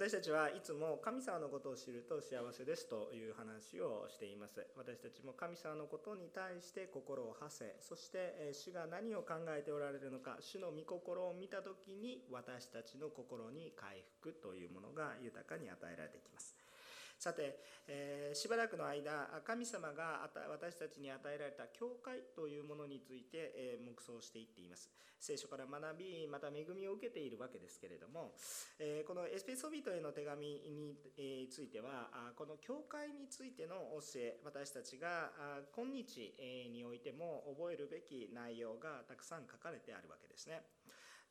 [0.00, 4.66] 私たちはいつも神様のことを知ると幸せですという話をしています。
[4.74, 16.59] 私たちも神様のことに対して心を馳せそして主が何を考えておられるのか主の御心を見た時に私たちの心に回復というものが豊かに与えられてきます。
[17.20, 24.88] さて、えー、しばらくの間神様が私たちに与えられた教会というものについて、えー、黙想していっています
[25.20, 28.32] 聖書から学びまた恵みを受けているわけですけれども、
[28.78, 30.96] えー、このエスペソビトへの手紙に
[31.52, 35.28] ついてはこの教会についての教え私たちが
[35.76, 36.32] 今日
[36.72, 40.64] においても覚えるべき内容がたくさん書かれてあるわけですね。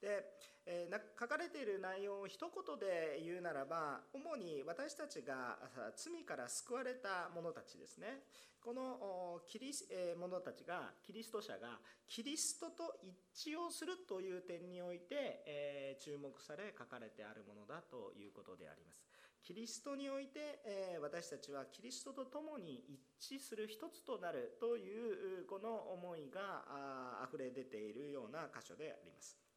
[0.02, 0.26] で、
[0.66, 5.58] えー、書かれている内容を一言で言うならば主に私たちが
[5.96, 8.24] 罪から救われた者たちですね。
[8.62, 19.10] このキリス、えー、者たちがキリスト者がキリストと一致をするという点において、えー、注目され書かれてあるものだということであります。
[19.42, 22.84] キリストにおいて、えー、私たちはキリストと共に
[23.20, 29.49] 一致する一つとなるというこの思いがあ溢れ出ているような箇所であります。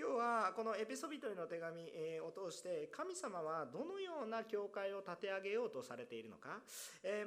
[0.00, 1.84] 今日はこのエペソビトへの手紙
[2.24, 6.64] を通して神様はどのような教会を立て上げようとされているのか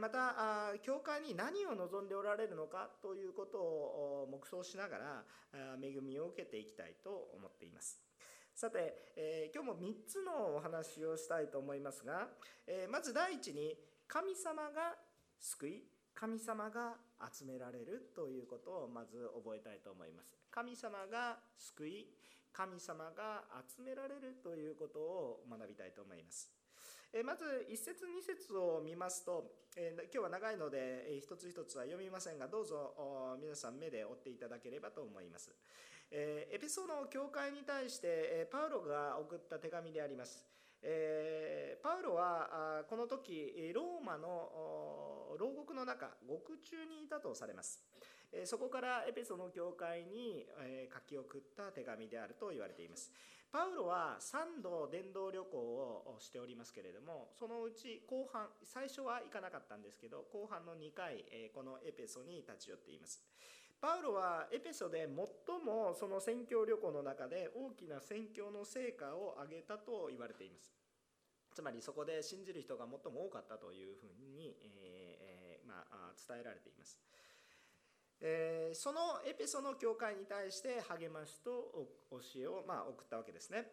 [0.02, 5.24] また教会に何を望んでおられるのかということを黙想しながら
[5.84, 8.02] 恵みを受けていきたいと思っています。
[8.56, 12.28] さて、え今日も3つのお話をしたいと思いますが、
[12.90, 13.78] まず第一に
[14.08, 14.98] 神様が
[15.40, 15.84] 救い
[16.16, 16.96] 神様が
[17.32, 20.36] 集められるということをまず覚えたいと思います。
[20.50, 22.08] 神様が救い
[22.54, 26.52] 神様が集められるということを学びたいと思います。
[27.26, 35.54] まず1節2節を見ますと、今日は長いので一つ一つは読みませんがどうぞ皆さん目で追っていただければと思います。
[36.12, 40.44] エペソの教会に対してパウロが送った手紙であります。
[41.82, 47.82] パウロはこの時ローマの牢獄の中獄中にいたとされます。
[48.46, 50.46] そこからエペソの教会に
[50.94, 53.12] 書き送った手紙であると言われています。
[53.54, 61.24] パウロは3度伝道旅行をしておりますけれどもそのうち後半最初は行かなかったんですけど後半の2回
[61.54, 63.22] このエペソに立ち寄っています
[63.80, 70.74] パウロはエペソで最もその宣教旅行の中で大きな宣教の成果を上げたと言われています
[71.54, 74.58] つまりそこで信じる人が最も多かったというふうに、
[75.74, 77.00] が、伝えられています、
[78.74, 83.68] そのエペソの教会に対して励ましと教えを、ま、送ったわけですね。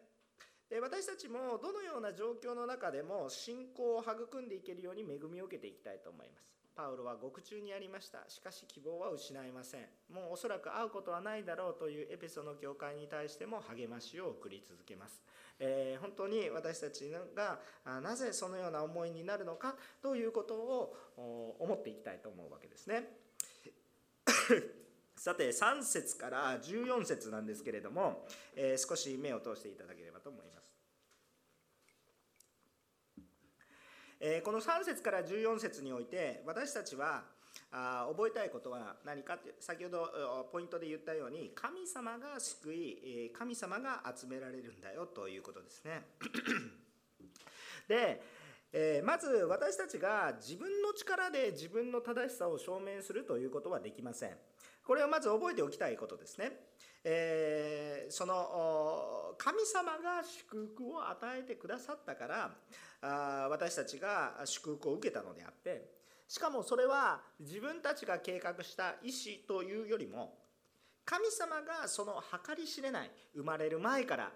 [0.69, 6.60] で私たちもどのような状況の中でも信仰を育んでいけるように恵みを受けていきたいと思います。
[6.75, 8.19] パウロは獄中にありました。
[8.27, 9.81] しかし希望は失いません。
[10.13, 15.21] もうおそらく会うことはないだろうというエペソの教会に対しても励ましを送り続けます。
[15.59, 17.59] えー、本当に私たちが
[18.01, 20.95] なぜそのような思いになるのかということを
[21.59, 23.17] 思っていきたいと思うわけですね。
[25.15, 30.71] さて3節から14節なんですけれども、えー、少し目を通していただければと思います。
[34.23, 37.23] え、この3節から14節において私たちは
[37.71, 46.03] あ覚えたいことは何かって先ほどポイントで言ったように神様が救い神様が集められるんだよということですね。
[47.89, 48.21] で
[48.73, 54.37] え、まず私たちが自分の力で自分の正しさを証明するということはできません。
[54.91, 56.51] これをまず覚えておきたいことですね。
[57.05, 62.51] えー、その神様が祝福を与えてくださったから
[63.01, 65.93] あ私たちが祝福を受けたのであって
[66.27, 70.40] しかもそれは自分たちが計画した意思というよりも
[71.05, 74.31] 神様がその計り知れない生まれる前から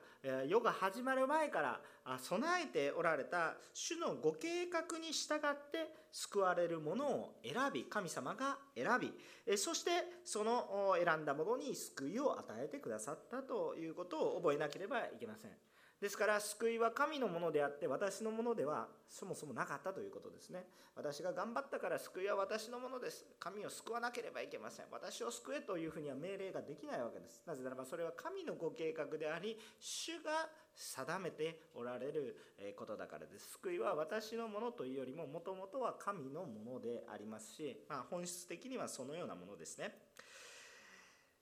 [0.47, 1.79] 世が始まる前から
[2.17, 9.91] 備えておられた主のご計画に従って救われるものを選び神様が選びそして
[10.23, 15.51] その選んだものに救いを与えてくださったということを覚えなければいけません。
[16.01, 20.65] ですから救いは神のものであって私のものではそもそもなかったということですね。
[20.95, 23.25] 私が頑張ったから救いは私のものです。
[23.39, 24.85] 神を救わなければいけません。
[24.91, 27.41] 私を救えというふうには命令ができないわけです。
[27.45, 32.35] なぜならばそれは神のご計画であり主が定めておられる
[32.77, 33.51] ことだからです。
[33.51, 39.95] 救いは私のものというよりももともとは神のものでありますし、まあ、本質的にはそのようなものですね。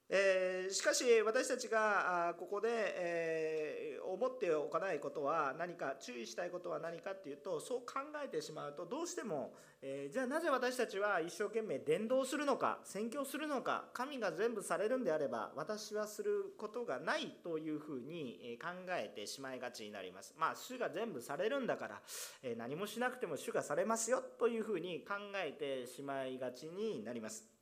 [0.09, 20.35] えー、しかし私たちがここで、えー、思っておかないことは何か注意したいことは何かっていうとそう考えてしまうとどうしても、えー、じゃあなぜ私たちは一生懸命伝道するのか宣教するのか神が全部されるんであれば私はすることがないというふうに考えてしまいがちになります。
[20.37, 22.01] まあ主が全部されるんだから、
[22.43, 27.52] え何もしなくても主がされますよというふうに考えてしまいがちになります。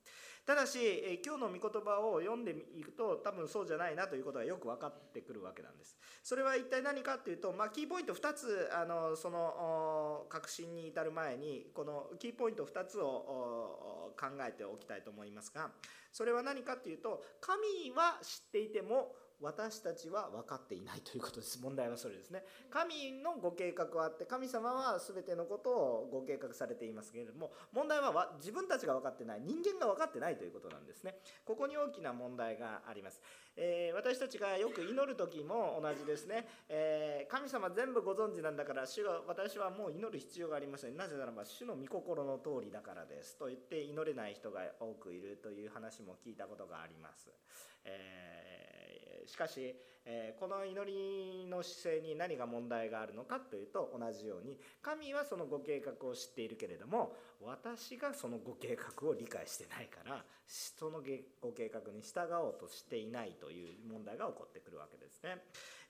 [0.46, 5.96] ただし、え今日の御言葉を読んでいくと多分そうじゃないなということがよく分かってくるわけなんです。
[6.24, 15.72] それは一体何かっていうと、まあ、キーポイント2つあのその確信に至る前にこのキーポイント2つを考えておきたいと思いますが
[16.12, 21.60] それは何かっていうと神は知っていても私たちは分かっていないということです。
[21.62, 22.44] 問題はそれですね。
[22.70, 29.42] 神のご計画はあって神様は全てのことをご計画されていますけれども問題は自分たちが分かってない。
[29.42, 31.16] 人間が分かってないということなんですね。
[31.46, 33.22] ここに大きな問題があります、
[33.56, 40.96] えー、私たちがよく祈る時も同じですね、えー、神様全部ご存知なんだから主が私はもう祈る必要がありません。
[40.96, 43.38] なぜならば主の御心の通りだからです。
[43.38, 47.30] と言って祈れない人が多くいるという話も聞いたことがあります、
[47.86, 48.81] えー
[49.28, 49.76] しかし、
[50.06, 61.02] えこの祈りの姿勢に何が問題があるのかというと同じように神はそのご計画を知っているけれども私がそのご計画を理解してないから人の
[61.40, 65.38] ご計画に従おうとしていないという問題が起こってくるわけですね。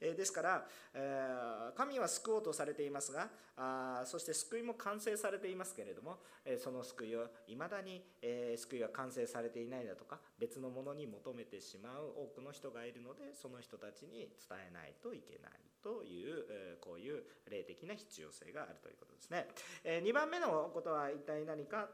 [0.02, 15.52] えですから、え神は救おうとされていますがあそして救いも完成されていますけれども、えその救いをいまだに、え救いは完成されていないだとか別のものに求めてしまう多くの人がいるのでその人たちに伝えないといけない
[15.84, 19.48] という、こういう霊的な必要性があるということですね。
[19.84, 21.90] え2番目のことは一体何か？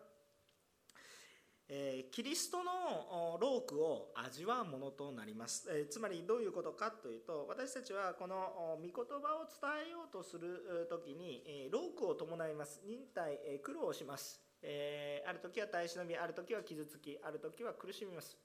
[1.69, 12.81] えキリストのロークを味わうものとなります、えつまりどういうことかというと私たちはこの御言葉を伝えようとする時に、えロークを伴います。
[12.85, 18.37] 忍耐、え苦労します、えある時は耐え忍びある時は傷つきある時は苦しみます、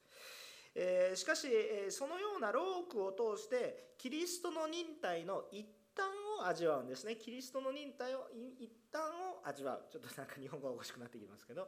[0.75, 5.82] えしかしえそのようなロークを通してキリストの忍耐の一端
[6.39, 7.15] を味わうんですね。
[7.15, 8.27] キリストの忍耐を
[8.59, 9.85] 一端を味わう。
[9.91, 11.67] ちょっとなんか日本語がおかしくなってきますけど。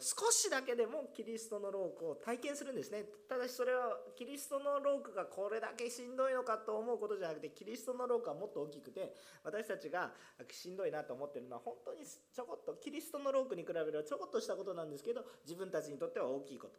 [0.00, 3.04] 少しだけでもキリストのロークを体験するんですね。
[3.28, 10.12] ただしそれはキリストのロークがこれだけしんどいのかと思うことじゃなくてキリストのロークはもっと大きくて私たちが
[10.50, 16.74] しんどいなと思ってるのは本当にちょこっとキリストのロークに比べればちょこっとしたことなんですけど自分たちにとっては大きいこと。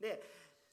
[0.00, 0.22] で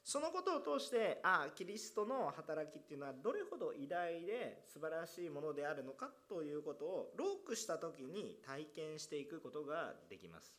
[0.04, 10.54] そのことを通してああキリストの働きっていうのはどれほど偉大で素晴らしいものであるのかということをロークした時に体験していくことができます。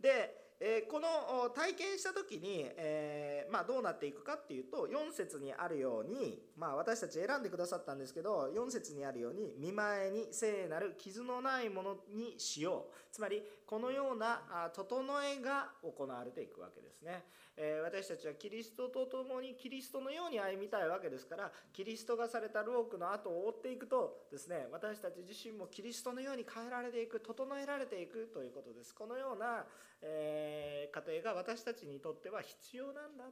[0.00, 12.94] でえこの体験した時に、えー、まあ、どうなっていくかっていうと4節にあるように、まあ、私たち選んでくださったんですけど4節にあるように見前に聖なる傷のないものにしよう。
[13.12, 17.24] つまりこのような整えが行われていくわけですね。
[17.56, 28.94] え私たちはキリストと共にキリストのように歩みたいわけですからキリストがされたロークの後を追っていくとですね私たち自身もキリストのように変えられていく整えられていくということです。
[28.94, 29.64] このような、
[30.00, 33.24] え過程が私たちにとっては必要なんだ。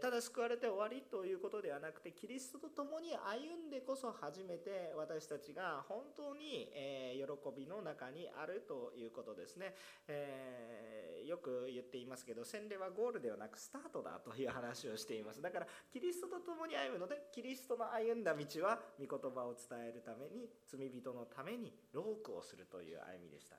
[0.00, 6.72] ただ救われて終わりということではなくてキリストと共に歩んでこそ初めて私たちが本当に、
[7.14, 9.74] 喜びの中にあるということですね、
[10.08, 15.42] えー、よく言っていますけど洗礼はゴールではなくスタートだという話をしています。
[15.42, 23.56] だからキリストと共に歩むのでキリストの歩んだ道は御言葉を伝えるために罪人のためにロークをするという歩みでした。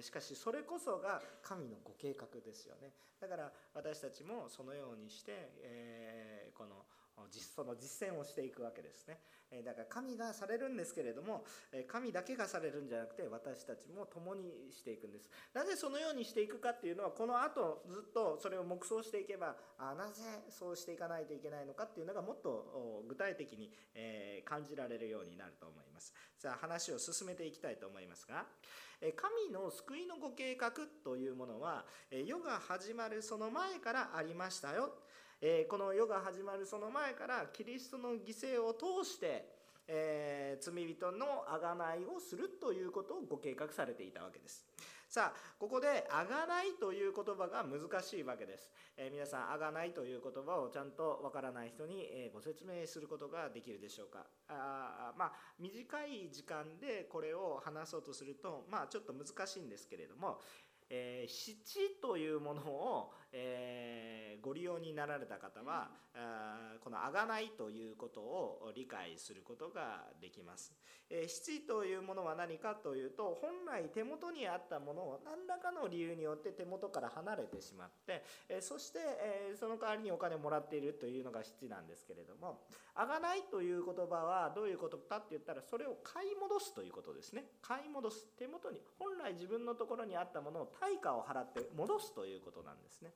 [0.00, 2.92] しかしそれこそが神のご計画ですよね。
[3.20, 6.84] だから私たちもそのようにして、えー、この
[7.40, 9.18] その実践をしていくわけですね。
[9.64, 11.44] だから神がされるんですけれども
[11.86, 15.28] 神だけがされるんじゃなくて私たちも共にしていくんです。
[15.52, 23.70] なぜそのようにしていくかっていうのはこの後ずっとそれを黙想していけばあなぜそうしていかないといけないのかっていうのがもっと具体的に
[24.46, 26.14] 感じられるようになると思います。
[26.38, 28.46] さあ話を進めていきたいと思いますが
[29.16, 30.72] 神の救いのご計画
[31.04, 34.94] というものは世が始まるその前からありましたよ。
[35.42, 44.64] えこの世が始まるその前からキリストの犠牲を通してえー、罪人の贖いをするということをご計画されていたわけです。
[45.08, 60.40] さあここで「あがない」という言葉が難しいわけです、えー、皆さん「あがない」という言葉をちゃんとわからない人に、えご説明することができるでしょうかあまあ短い時間でこれを話そうとするとまあちょっと難しいんですけれども、
[60.88, 70.72] えー、七というものを、えー、ご利用になられた方は、あこの贖いということを理解することができます。
[71.08, 82.60] えー、七というものは何かというと本来手元にあったものを何らかの理由によって手元から離れてしまって、えー、そして、えー、その代わりにお金をもらっているというのが七なんですけれども
[82.94, 93.12] 贖いという言葉はどういうことかって言ったらそれを買い戻すということですね買い戻す手元に本来自分のところにあったものを対価を払って戻すということなんですね。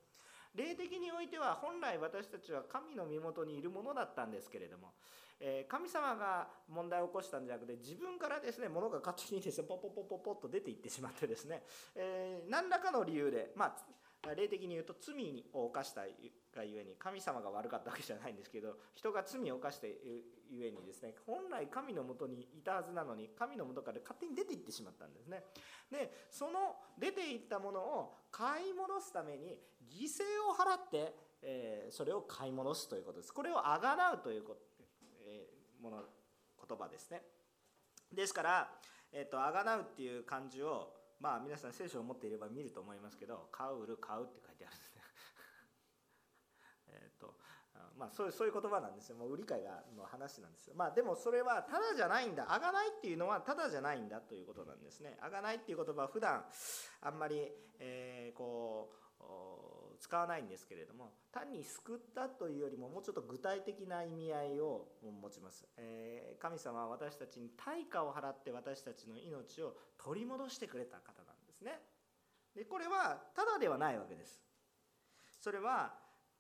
[0.57, 4.93] 霊的においては本来私たちは神の身元にいるものだったんですけれども、
[5.39, 11.63] えー、神様が問題を起こしたんじゃなくて自分からですね物が勝手にですねポポポポポッと出ていってしまってですね、
[11.95, 13.77] えー、何らかの理由でまあ
[14.35, 16.03] 霊的に言うと罪を犯した
[16.55, 19.99] がゆえに神様が悪かったわけじゃないんですけど 人が罪を犯して
[20.51, 25.45] ゆえにですね本来神のもとにいたはずなのに神のもとから勝手に出ていってしまったんですね。
[25.91, 33.33] でその出ていったものを買い戻すために犠牲を払って、え、それを買い戻すということです。
[33.33, 34.61] これをあがなうということ、
[35.25, 36.05] え、もの
[36.67, 37.23] 言葉ですね。
[38.13, 38.81] ですから
[39.13, 45.03] えっ、とあがなうっていう漢字をまあ皆さん聖書を持っていれば見ると思いますけど「買う売る買う」って書いてあるんですね。
[46.89, 47.35] えっと
[47.97, 49.17] まあそういうそういう言葉なんですよ。
[49.17, 50.75] もう売り買いがの話なんですよ。
[50.77, 52.53] まあでもそれはただじゃないんだ。
[52.53, 55.19] あがないっていうのはただじゃないんだということなんですね。
[55.21, 56.47] あがないっていう言葉は普段
[57.01, 59.06] あんまり、えー、こう
[59.99, 71.81] 使わないんですけれども単に救ったというよりももうちょっと具体的な意味合いを持ちます、えー、神様は私たちに対価を払って私たちの命を取り戻してくれた方なんですね。
[72.55, 74.41] でこれはただではないわけです。
[75.41, 75.95] それは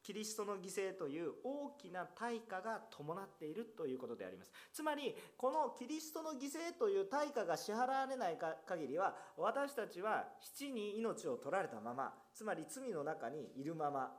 [0.06, 4.52] キリストの犠牲という大きな対価が伴っているということであります。
[4.72, 14.12] つまりこのキリストの犠牲という対価が支払われない限りは私たちは七に命を取られたままつまり罪の中にいるまま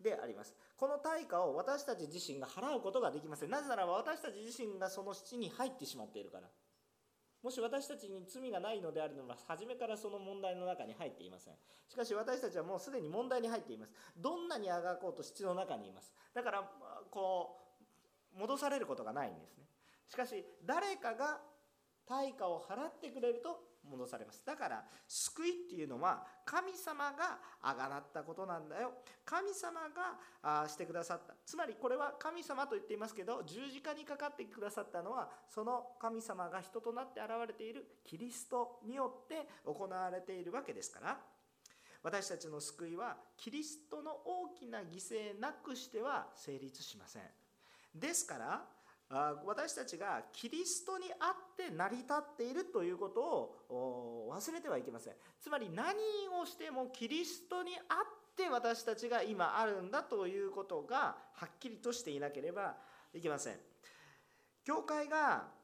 [0.00, 0.54] であります。
[0.74, 3.50] この対価を私たち自身が払うことができません。
[3.50, 6.48] なぜならば私たち自身がその七に入ってしまっているから。
[7.46, 11.54] もし私たちに罪がないのであるのは初めからその問題の中に入っていません。
[11.88, 13.92] しかし私たちはもうすでに問題に入っています。
[14.16, 16.12] どんなにあがこうと質の中にいます。
[16.34, 16.64] だから
[17.08, 17.56] こ
[18.34, 19.64] う戻されることがないんですね。
[20.08, 21.38] しかし誰かが
[22.04, 24.42] 対価を払ってくれると戻されます。
[24.44, 28.92] だから救いっていうのは神様があがなったことなんだよ。
[29.24, 31.34] 神様があしてくださった。
[31.44, 41.18] つまりこれは神様と言っていますけど十字架にかかってくださったのはその神様が人となって現れているキリストによって行われているわけですから。
[42.02, 47.22] 私たちの救いはキリストの大きな犠牲なくしては成立しません。
[47.92, 48.75] ですから
[49.08, 53.22] 私たちがキリストにあって成り立っているということ
[53.68, 55.14] を忘れてはいけません。
[55.40, 55.94] つまり何
[56.40, 62.76] をしてもキリストにあって私たちが今あるんだということがはっきりとしていなければ
[63.14, 63.54] いけません。
[64.64, 65.54] 教会が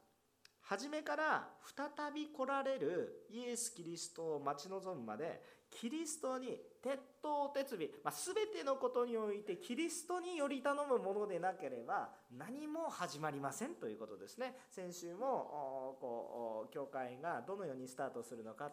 [0.61, 5.43] 初めから再び来られるイエス・キリストを待ち望むまで
[5.81, 14.55] キリストに鉄頭鉄尾、まあ、全てのことにおいてキリストにより頼むものでなければ何も始まりませんということですね。
[14.71, 18.71] 先週もこう教会がどのようにスタートするのか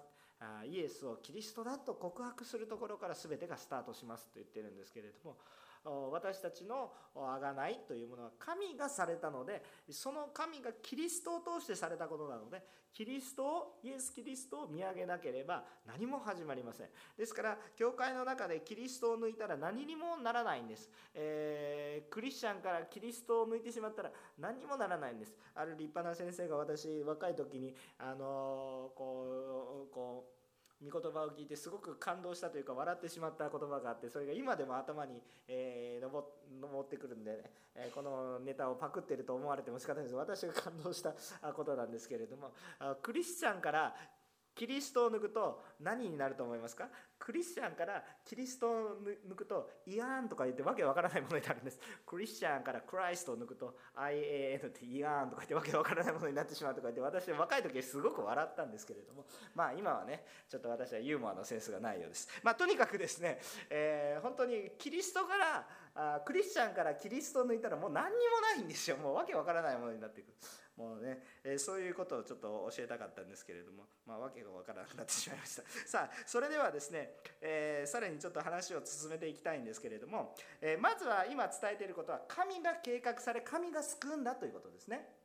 [0.66, 5.38] イエスをキリストだと告白するところから全てがスタートしますと言ってるんですけれども
[5.84, 12.62] 私たちの贖いというものは神がされたのでその神がキリストを通してされたことなので
[12.94, 16.88] キリストをイエス・キリストを見上げなければ何も始まりません。
[17.18, 25.36] ですから教会の中でキリストを抜いたら何にもならないんです、えー、クリスチャンからキリストを抜いてしまったら何にもならないんです。
[25.56, 30.39] ある立派な先生が私若い時にあのー、こうこう
[30.84, 37.38] 御言葉を聞いてすごく感動したというか笑ってしまった言葉があってそれが今でも頭に、えー、上ってくるんで、ね、
[37.76, 40.16] え、このネタをパクってると思われても仕方ないです。
[40.16, 41.14] 私が感動した
[41.54, 42.52] ことなんですけれども
[43.02, 43.96] クリスチャンから
[44.60, 46.90] キリストを抜くと何になると思いますか？
[47.18, 48.74] クリスチャンからキリストを
[49.30, 51.80] 抜くとイアンとか言ってわけわからないものになるんです。
[52.06, 59.24] クリスチャンからクライストを抜くと IAN ってイアンとか言ってわけわからないものになってしまうとか言って私は若い時すごく笑ったんですけれども。
[59.56, 62.28] まあ今はねちょっと私はユーモアのセンスがないようです。
[62.44, 63.40] まあとにかくですね、
[63.70, 68.98] えー、本当にキリストからあクリスチャンからキリストを抜いたらもう何にもないんですよ。
[68.98, 70.34] もうわけわからないものになっていく。
[70.80, 75.64] もうね、えー、そういうことをちょっと教えたかったんですけれども、まあ、訳が分からなくなってしまいました。
[75.86, 85.20] さあ、それではですね、えー、さらにちょっと話を進めていきたいんですけれども、えー、まずは今伝えていることは、神が計画され、神が救うんだということですね。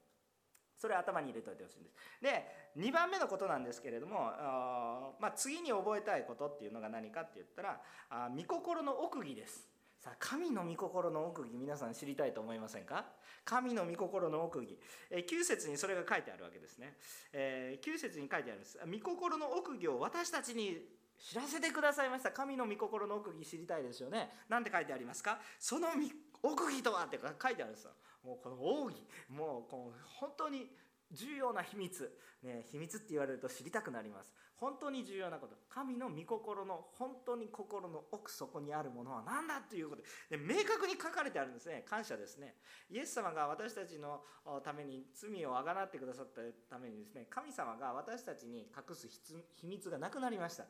[0.76, 2.44] それを頭に入れておいてほしいんですで
[2.76, 7.80] 2番目のことなんですけれどもあ、まあ、次に覚えたいことっていうのが何かって言ったら
[8.11, 9.66] あ御心の奥義です
[10.04, 13.06] さあ神の御心の奥義皆さん知りたいと思いませんか？
[13.46, 14.78] 神の御心の奥義、
[15.11, 16.99] え9節にそれが書いてあるわけですね、
[17.32, 18.78] えー、9節に書いてあるんです。
[18.84, 20.76] 御心の奥義を私たちに
[21.18, 22.32] 知らせてくださいました。
[22.32, 24.28] 神の御心の奥義知りたいですよね。
[24.50, 25.38] 何て書いてありますか？
[25.58, 25.88] その
[26.42, 27.92] 奥義とはって書いてあるんですよ。
[28.23, 29.02] もうこの奥義。
[29.30, 30.68] もうこの本当に
[31.12, 34.30] 重要な秘密、ね、秘密って言われると知りたくなります。
[34.64, 35.56] 本当に重要なこと。
[35.68, 40.02] 神の御心の本当に心の奥底にあるものは何だということ。
[40.30, 41.85] で明確に書かれてあるんですね。
[41.87, 42.54] 感謝ですね。
[42.88, 44.23] イエス様が私たちの
[44.64, 46.40] ために罪をあがなってくださった
[46.71, 49.06] ためにですね神様が私たちに隠す
[49.52, 50.64] 秘密がなくなりました。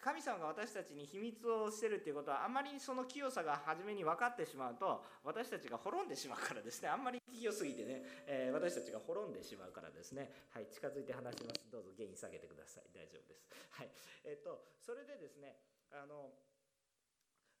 [0.00, 6.88] 神様が私たちに秘密をしてるっていうことはあまりその清さが初めに分かってしまうと私たちが滅んでしまうからですね。
[6.88, 10.48] あんまり清すぎてね、え、私たちが滅んでしまうからですね。
[10.50, 11.68] はい近づいて話します。
[11.70, 12.93] どうぞ原因下げてください。
[12.94, 13.50] 大丈夫です。
[13.74, 13.90] はい
[14.22, 15.58] えっと、それでですね
[15.90, 16.32] あの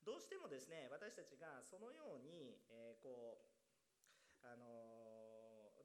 [0.04, 3.42] どうしてもですね私たちがそのように、えー、こ
[4.42, 5.03] うあの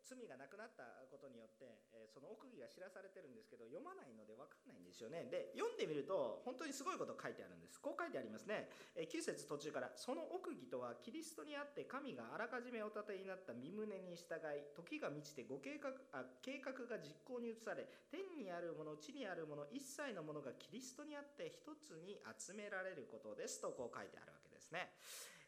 [0.09, 5.29] 罪がなくなったことによって、えその奥義が知らされてるんですけど読まないので分かんないんですよね。
[5.29, 7.77] で読んでみると本当にすごいこと書いてあるんです。
[7.77, 24.89] こう書いてありますね、え9節途中からその奥義とはキリストにあって神があらかじめお立てになった身旨に従い時が満ちてご計画あ計画が実行に移され天にあるもの地にあるもの一切のものがキリストにあって一つに集められることですとこう書いてあるわけですね、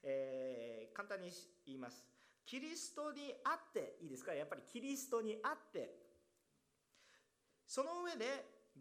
[0.04, 1.32] えー、簡単に
[1.66, 2.21] 言います。
[2.46, 4.34] キリストにあっていいですか？
[4.34, 5.96] やっぱりキリストにあって。
[7.68, 8.26] その上で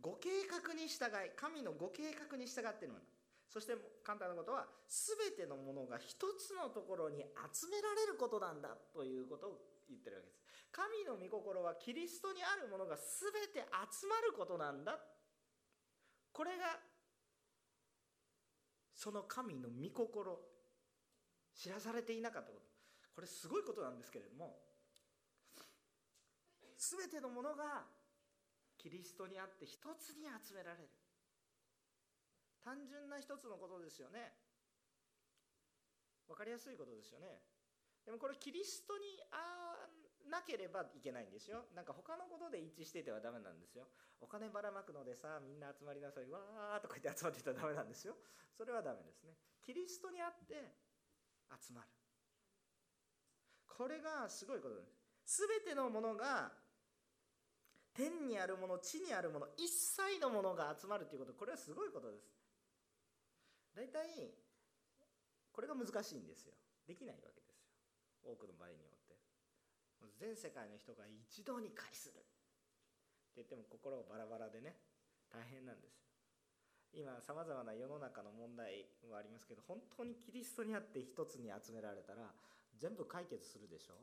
[0.00, 3.04] ご計画に従い神のご計画に従っているもの。
[3.48, 10.40] そして簡単なことは全てのものが一つのところに集められることなんだということを言ってるわけです。
[10.70, 14.98] 神の御心はキリストにあるものが全て集まることなんだ。
[16.32, 16.78] これが
[18.94, 20.38] その神の御心
[21.56, 22.69] 知らされていなかったこと。
[23.14, 24.56] これすごいことなんですけれども
[26.78, 27.84] 全てのものが
[28.78, 30.88] キリストにあって一つに集められる。
[32.64, 34.32] 単純な一つのことですよね。
[36.28, 37.40] 分かりやすいことですよね。
[38.04, 39.76] でもこれキリストにあ
[40.30, 41.68] なければいけないんですよ。
[41.74, 43.88] なんか他のことで一致しててはダメなんですよ。
[44.20, 46.30] お金ばらまくのでさみんな集まりなさい。
[46.30, 48.16] わーとか言って集まってたらダメなんですよ。
[48.56, 49.36] それはダメですね。
[49.60, 50.72] キリストにあって
[51.60, 51.88] 集まる。
[53.76, 54.82] これがすごいことで
[55.26, 56.52] す全てのものが
[57.94, 61.34] 天にあるもの地にあるもの一切のものが集まるということ。
[61.34, 62.30] これはすごいことです。
[63.74, 64.30] 大体
[65.52, 66.54] これが難しいんですよ。
[66.86, 67.58] できないわけですよ。
[68.24, 69.18] 多くの場合によって。
[70.18, 72.14] 全世界の人が一堂に会する。
[72.14, 72.22] っ
[73.34, 74.76] て言っても心がバラバラでね。
[75.28, 76.06] 大変なんですよ。
[76.92, 82.34] 今さまざまな世の中の問題はありますけど本当にキリストにあって一つに集められたら
[82.80, 83.94] 全部解決するでしょ？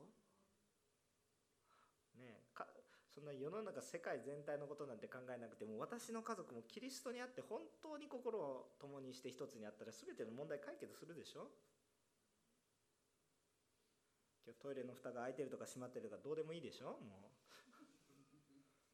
[2.16, 2.66] ねか
[3.12, 11.50] そんな世の中世界全体のことなんて考えなくても私の家族もキリストにあって本当に心を共にして一つにあったら全ての問題解決するでしょ？
[14.46, 16.94] 今日トイレの蓋が開いてるとか閉まってるとかどうでもいいでしょ？
[17.02, 17.34] もう。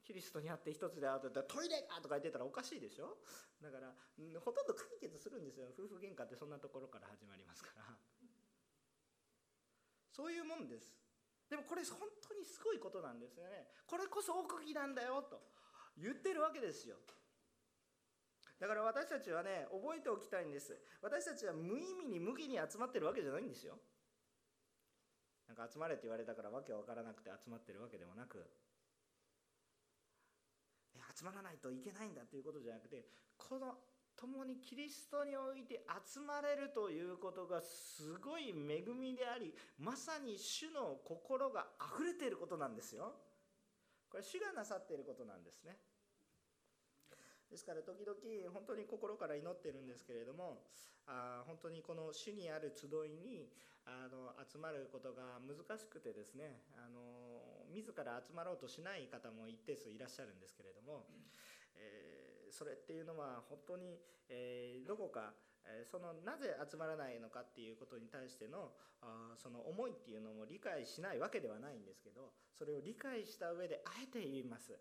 [0.05, 3.17] キリストにあって一つであってトイレかとか言ってたらおかしいでしょ？
[3.61, 3.93] だから
[4.41, 5.69] ほとんど解決するんですよ。
[5.73, 7.85] 夫婦喧嘩ってそんなところから始まりますから。
[10.15, 10.95] そういうもんです。
[11.51, 13.67] でもこれ本当にすごいことなんですよね。
[13.87, 15.43] これこそ奥義なんだよと
[15.99, 16.97] 言ってるわけですよ。
[18.61, 20.79] だから私たちはね覚えておきたいんです。
[21.03, 23.75] 私たちは無意味に無義に集まってるわけじゃないんですよ。
[25.49, 28.47] なんか集まれって言われたからわけわからなくて集まってるわけでもなく。
[31.15, 33.79] 集まらないといけないんだということじゃなくてこの
[34.25, 43.13] 共にキリストにおいて集まれるということがすごい恵みでありまさに主の心があふれていることなんですよ。
[44.09, 45.77] これ主がなさっていることなんですね。
[47.51, 48.17] ですから時々
[48.51, 50.65] 本当に心から祈ってるんですけれども
[51.07, 53.53] あ本当にこの主にある集いに
[53.85, 61.05] あの集まることが難しくてですねあの自ら集まろうとしない方も一定数いらっしゃるんですけれども、
[61.77, 62.14] え
[62.55, 65.35] それっていうのは本当に、えどこか
[65.91, 68.71] そのなぜ集まらないのかっていうことに対しての
[69.37, 74.79] その思いっていうのも理解しないわけではないんですけどそれを理解した上であえて言います。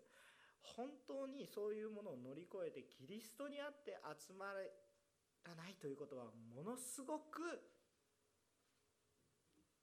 [0.62, 7.60] 本当にそういうものを乗り越えてキリストにあって集まらないということはものすごく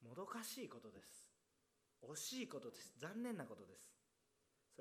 [0.02, 1.30] もどかしいことです。
[2.02, 2.94] 惜しいことです。
[3.00, 4.01] 残念なことです。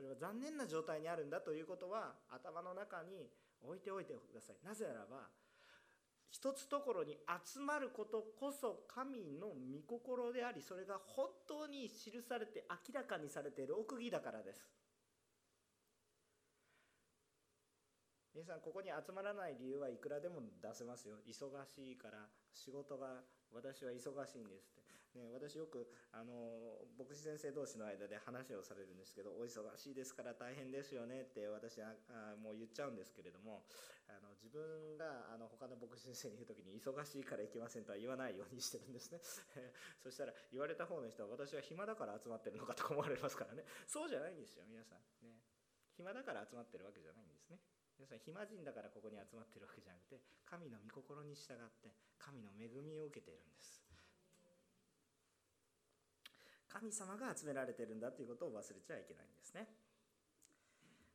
[0.01, 3.29] それは残念な状態にあるんだということは頭の中に
[3.61, 4.57] 置いておいてください。
[4.65, 5.29] なぜならば
[6.31, 14.65] 一つところに集まることこそ神の御心でありそれが本当に記されて明らかにされている奥義だからです。
[18.33, 21.17] 皆さんここに集まらない理由はいくらでも出せますよ。
[21.29, 23.21] 忙しいから仕事が
[23.53, 24.90] 私は忙しいんですって。
[25.15, 33.67] ね、私よくあの牧師先生同士の間で話をされるんですけどお忙しいですから大変ですよねって私はあもう言っちゃうんですけれども
[34.07, 39.19] あの自分があの他の牧師先生に言う時に忙しいから行けませんとは言わないようにしてるんですね。
[40.03, 43.67] そしたら言われた方の人は私は暇だから集まってるのかと思われますからね。
[43.87, 45.03] そうじゃないんですよ皆さん。
[45.27, 45.43] ね。
[45.95, 47.61] 暇だから集まってるわけじゃないんですね。
[47.99, 53.90] 皆さん暇人だからここに集まってるわけじゃなくて神の御心に従って神の恵みを受けているんです。
[56.71, 59.67] 神様が集められてるんだということを忘れちゃいけないんですね。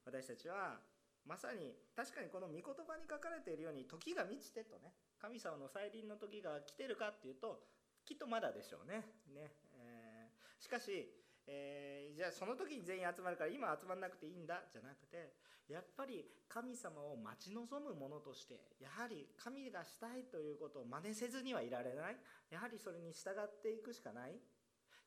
[0.04, 0.78] 私たちは
[1.26, 7.66] まさに確かにこの御言葉に書かれているように時が満ちてとね神様の再臨の時が来てるかっていうと
[8.06, 9.02] きっとまだでしょうね。
[9.34, 11.10] ね、えー、しかし、
[11.48, 15.34] えー、じゃあその時に全員集まるから今集まらなくていいんだじゃなくて
[15.68, 22.18] やっぱり神様を待ち望むものとしてやはり神がしたいということを真似せずにはいられない。
[22.52, 24.38] やはりそれに従っていくしかない。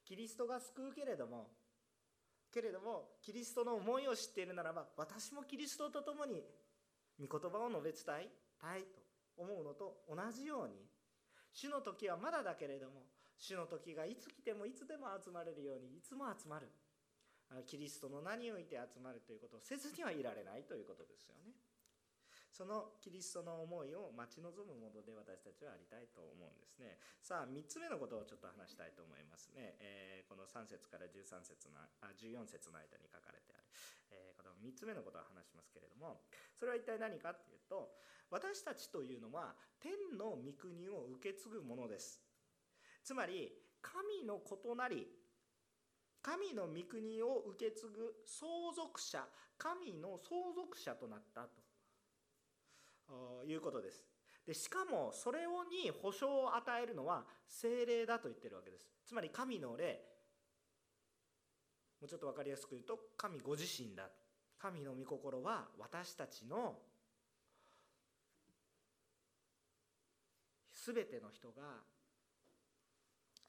[0.08, 1.48] キリストが救うけれども
[2.50, 6.40] けれどもキリストの思いを知っているならば私もキリストと共に
[7.20, 9.04] 御言葉を述べ伝えたいと
[9.36, 10.80] 思うのと同じように
[11.52, 13.04] 主の時はまだだけれども
[13.36, 16.72] 主の時がいつ来てもいつでも集まれるようにいつも集まる
[17.66, 21.52] キリストの名において集まるということをせずにはいられないということですよね。
[22.50, 26.98] そのキリストの思いを待ち望むもので私たちはありたいと思うんですね。
[27.22, 33.68] さあ3つ目のことをちょっと話したいと思いますね、えー、この3節から13節のあ14節の間に書かれてある、
[34.10, 36.24] えー、この3つ目のことを話しますけれども
[36.56, 37.94] それは一体何かっていうと
[38.30, 42.20] 私たちというのは天の御国を受け継ぐものです。
[43.04, 43.48] つまり
[43.80, 45.06] 神の異なり
[46.20, 49.24] 神の御国を受け継ぐ相続者
[49.56, 51.67] 神の相続者となったと。
[53.46, 54.04] いうことです。
[54.46, 58.88] でしかもそれをに保証を与えるのは精霊だと言ってるわけです。
[59.04, 60.00] つまり神の霊
[62.00, 64.08] もうちょっと分かりやすく言うと神ご自身だ。
[64.58, 66.78] 神の御心は私たちの
[70.72, 71.62] 全ての人が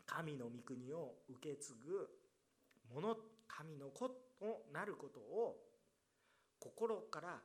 [0.06, 2.10] 神の御国を受け継ぐ
[2.94, 3.16] もの
[3.48, 4.16] 神の子と
[4.74, 5.56] なることを
[6.60, 7.40] 心から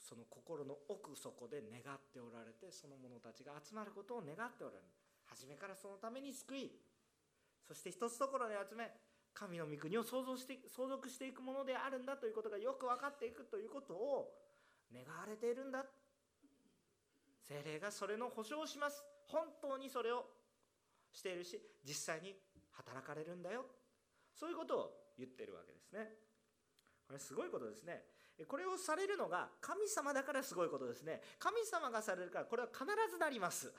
[0.00, 4.84] その心の奥底で願っておられてその者たちが集まることを願っておられる。
[5.28, 6.72] 初めからそのために救い。
[7.68, 8.90] そして一つところに集め
[9.34, 14.32] 神の御国を創造して相続していくものであるんだということがよく分かっていくということを
[14.92, 15.84] 願われているんだ。
[17.46, 19.04] 精霊がそれの保証をします。
[19.28, 20.24] 本当にそれを
[21.12, 22.34] しているし実際に
[22.72, 23.66] 働かれるんだよ。
[24.34, 26.10] そういうことを言ってるわけですね。
[27.06, 28.02] これすごいことですね。
[28.46, 31.20] これをされるのが神様だからすごいことですね。
[31.38, 33.72] 神様がされるからこれは必ずなります。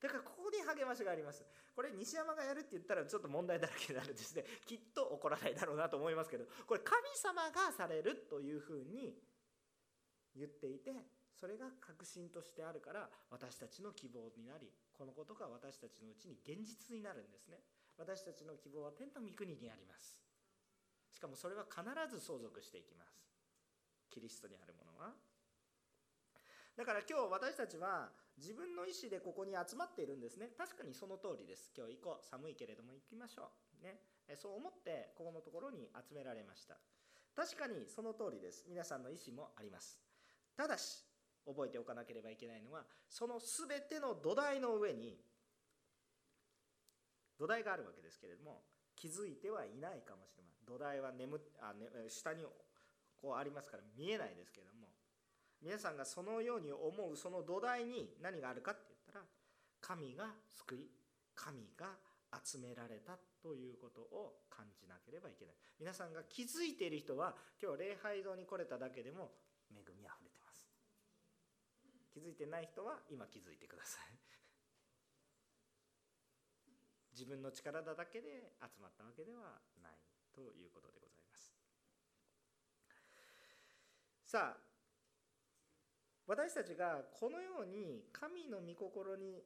[0.00, 1.44] だからここに励ましがあります。
[1.76, 4.44] これ西山がやるって言ったらちょっと問題だらけになるんですね。
[4.66, 9.14] きっと怒らないだろうなと思いますけどこれ神様がされるというふうに
[10.34, 10.92] 言っていて
[11.38, 17.60] それが確信としてあるから私たちの希望になりこのことが私たちのうちに現実になるんですね。
[17.98, 20.29] 私たちの希望は天の御国にあります。
[21.12, 23.20] しかもそれは必ず相続していきます。
[24.10, 25.14] キリストにあるものは。
[26.76, 30.48] だから今日私たちは自分の意思でここに集まっているんですね。
[30.56, 31.72] 確かにその通りです。
[31.76, 32.26] 今日行こう。
[32.26, 33.50] 寒いけれども行きましょ
[33.82, 33.84] う。
[33.84, 34.00] ね。
[34.36, 36.78] そう思ってここのところに集められました。
[37.34, 38.64] 確かにその通りです。
[38.68, 40.00] 皆さんの意思もあります。
[40.56, 41.04] ただし
[41.46, 45.18] 覚えておかなければいけないのはその全ての土台の上に
[47.38, 48.60] 土台があるわけですけれども
[48.94, 50.59] 気づいてはいないかもしれません。
[50.70, 52.46] 土台は眠あ、ね、下に
[53.20, 54.86] こうありますから見えないですけれども
[55.60, 59.24] 皆さんがそのように思うその土台に何があるかって言ったら
[59.82, 60.86] 神が救い
[61.34, 61.98] 神が
[62.30, 65.54] 集められたということを感じなければいけない。
[65.80, 69.32] 皆さんが気づいている人は今日礼拝堂に来れただけでも
[69.74, 70.70] 恵みあふれてます。
[72.14, 74.20] 気づいてない人は今気づいてください。
[77.12, 80.09] 自分の力だけで集まったわけではない。
[80.40, 81.52] ということでございます。
[84.24, 84.70] さあ
[86.26, 89.42] 私たちがこのように神の御心に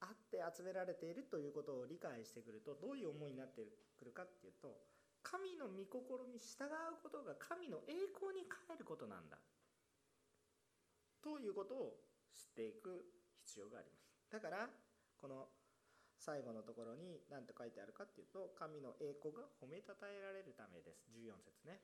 [0.00, 3.62] あって集められているということを理解してくるとどういう思いになって
[3.96, 4.76] くるかっていうと
[5.22, 9.38] 神の御心に従うことが神の栄光に変えることなんだ。
[11.22, 11.96] ということを
[12.32, 13.04] 知っていく
[13.44, 14.10] 必要があります。
[14.32, 14.68] だから
[15.20, 15.48] この
[16.20, 21.08] 最後のところに何と書いてあるかっていうと神の栄光が褒めたたえられるためです。
[21.16, 21.80] 14節ね、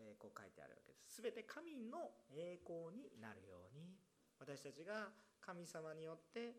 [0.00, 1.20] えー、こう書いてあるわけです。
[1.20, 3.92] 全て神の栄光になるように。
[4.40, 6.56] 私たちが神様によって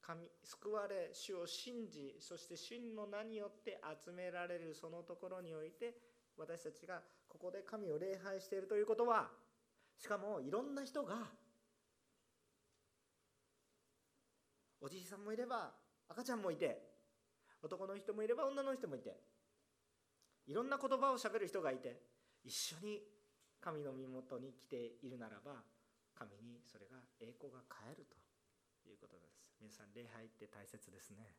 [0.00, 5.96] 神救われ主を信じそして主の名によって集められるそのところにおいて
[6.36, 9.28] 私たちがここで神を礼拝しているということは
[9.96, 11.14] しかもいろんな人が
[14.80, 15.72] おじいさんもいれば
[16.10, 16.76] 赤ちゃんもいて
[17.62, 19.16] 男の人もいれば女の人もいて
[20.46, 22.02] いろんな言葉をしゃべる人がいて
[22.44, 23.00] 一緒に
[23.60, 25.62] 神の身元に来ているならば
[26.18, 28.16] 神にそれが栄光が変えると
[28.88, 29.40] いうことです。
[29.60, 31.36] 皆さん礼拝って大切ですね。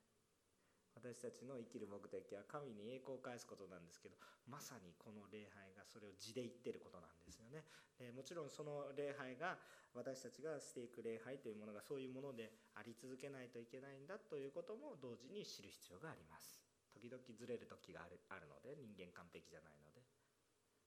[0.96, 4.16] 私たちの生きる目的は神に栄光を返すことなんですけど
[4.48, 7.64] まさにこの礼拝がそれを地で言ってることなんですよね。
[7.98, 9.58] でもちろんその礼拝が
[9.94, 16.60] 私たちがしていく礼拝というものがそういうものであり続けないといけないんだということも同時に知る必要があります。
[16.92, 20.02] 時々ずれる時があるあるので人間完璧じゃないので。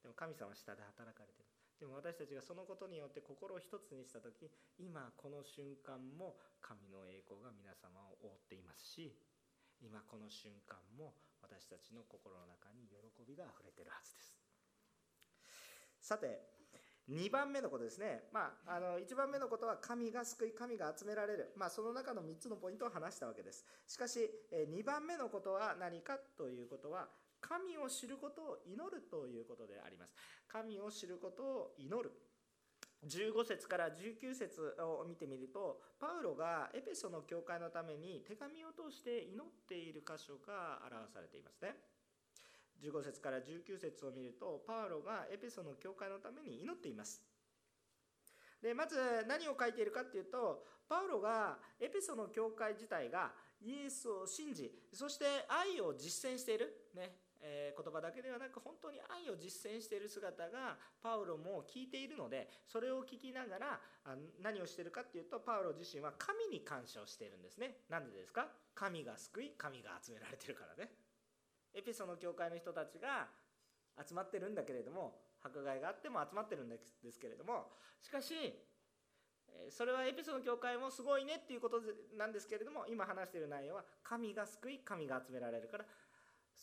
[0.04, 1.48] でも神様は下で働かれてる。
[1.80, 9.16] でも私たちがそのことによって心を一つにした時今この瞬間も神の栄光が皆様を覆っていますし
[9.82, 14.36] 今この瞬間も私たちの心の中に喜びがあふれてるはずです。
[16.00, 16.54] さて
[17.08, 23.64] 2番目のことですね、まあ、あの1番目のことは神が救い神が集められる、まあ、その中の3つのポイントを話したわけです。
[23.86, 27.08] しかし2番目のことは何かということは
[27.40, 30.14] 神を知ることを祈るということであります。
[30.48, 32.10] 神を知ることを祈る。
[33.08, 41.76] 15節から19節を見てみるとパウロがエペソの教会のために手紙を通して祈っている箇所が表されていますね。
[42.82, 47.22] 15節から19節を見るとパウロがエペソの教会のために祈っています。
[48.60, 48.96] でまず
[49.28, 57.12] 何を書いているかっていうとパウロがエペソの教会自体がイエスを信じそして愛を実践している、ね、
[57.46, 63.80] え言葉だけではなく本当に愛を実践している姿がパウロも聞いているのでそれを聞きながら
[64.42, 67.84] 何をしてるかっていうとパウロ自身は神に感謝をしているんですね。
[67.90, 68.48] なんでですか？
[68.74, 70.90] 神が救い神が集められてるからね。
[71.74, 73.28] エペソの教会の人たちが
[74.00, 76.78] 集まってるんだけれども迫害があっても集まってるんで
[77.12, 77.66] すけれども
[78.00, 78.34] しかし
[79.70, 81.80] それはエペソの教会もすごいねっていうこと
[82.16, 85.84] なんですけれども今話している内容は神が救い神が集められるから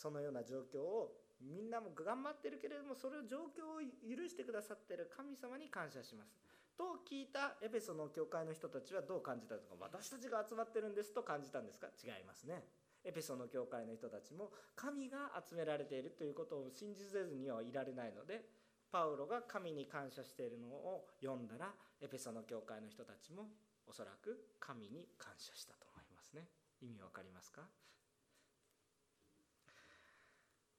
[0.02, 6.34] そのような状況をみんなも頑張ってるけれどもそれを状況を許してくださってる神様に感謝します。
[6.78, 12.46] と聞いたエペソの教会の人たちはどう感じたのか私たちが集まってるんですと感じたんですか違います。
[12.46, 12.64] ね
[13.04, 18.46] エペソの教会の人たちも神が集められているということを信じせずにはいられないので
[18.92, 23.50] パウロが神に感謝しているのを読んだらエペソの教会の人たちも
[23.88, 26.48] おそらく神に感謝したと思いますね。
[26.82, 27.62] 意味わかりますか？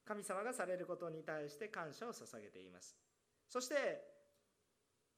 [0.05, 2.97] 神様がされることに対して感謝を捧げています。
[3.49, 3.75] そして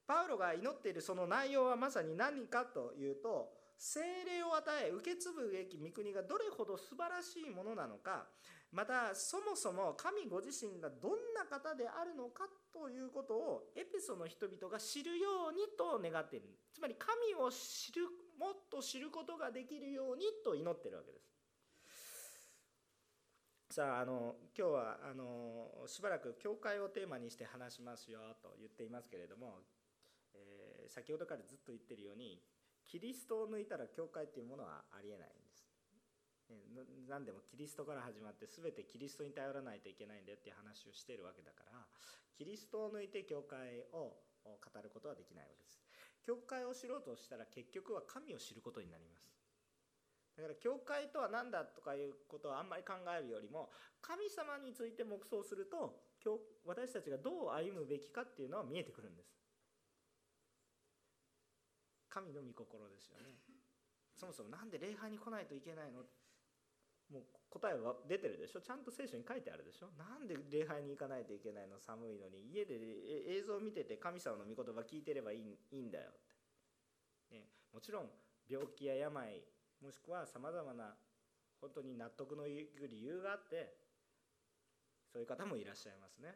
[0.06, 8.26] パウロが祈っているその内容はまさに何かというと精霊を与え受け継ぐべき御国がどれほど素晴らしいものなのか
[8.72, 16.50] またそもそも神ご自身がどんな方であるのかということをエペソの人々が知るようにと願っている。
[16.72, 18.02] つまり神を知る
[18.38, 21.33] もっと知ることができるようにと祈ってるわけです。
[23.74, 29.66] さああの今日はあのしばらく教会をテーマにして話しますよと言っていますけれども、
[30.30, 32.38] えー、先ほどからずっと言ってるように
[32.86, 35.66] キリストを抜いたら教会っていうものはありえないんです。
[37.10, 41.82] 何でもキリストから始まって全てキリストに頼らないといけないんだよっていう話をしてるわけだから
[42.38, 44.14] キリストを抜いて教会を
[44.46, 45.82] 語ることはできないわけです。
[46.22, 49.43] 教会を知ろうとしたら結局は神を知ることになります。
[50.36, 53.70] だから教会とは何だとかいうことをあんまり考えるよりも
[54.02, 56.02] 神様について黙想すると
[56.64, 59.30] 私たちがどう歩むべきかっていうのは見えてくるんです。
[62.08, 63.34] 神の御心ですよね。
[64.14, 66.02] そもそも何で礼拝に来ないといけないの？
[67.12, 68.60] もう答えは出てるでしょ？
[68.62, 69.90] ちゃんと聖書に書いてあるでしょ？
[69.98, 71.78] なんで礼拝に行かないといけないの？
[71.78, 72.48] 寒いのに。
[72.50, 72.74] 家で
[73.28, 76.14] 映像を見てて神様の御言葉聞いてればいいんだよっ
[77.28, 77.44] て、ね、
[77.74, 78.08] もちろん
[78.48, 79.42] 病気や病
[79.84, 80.96] もしくはさまざまな
[81.60, 83.76] 本当に納得のいく理由があって
[85.12, 86.32] そういう方もいらっしゃいますね。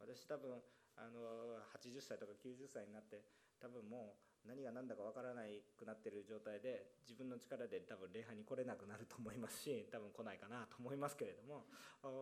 [0.00, 0.64] 私多分
[0.96, 3.20] あの80歳とか90歳になって
[3.60, 5.44] 多分もう何が何だか分からな
[5.76, 11.64] くなってる状態で自分の力で多分礼拝に来れなくなると思いますし多分来ないかなと思いますけれども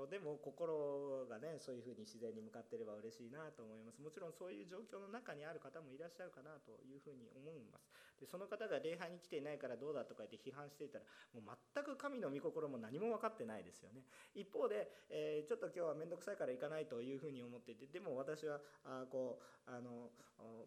[0.07, 3.99] でも心がねそういうふうに自然に向かってれば嬉しいなと思います。
[3.99, 7.91] もちろんそういう状況の中にある方もいらっしゃるかなというふうに思います。
[8.23, 11.05] でその方が礼拝に来ていないからどうだとか言って批判していたら
[11.35, 14.07] もう全く神の御心も何も分かってないですよね。
[14.33, 20.15] 一方で、えー、ちょっと今日は面倒くさいから行かないというふうに思っていてでも私はあこうあの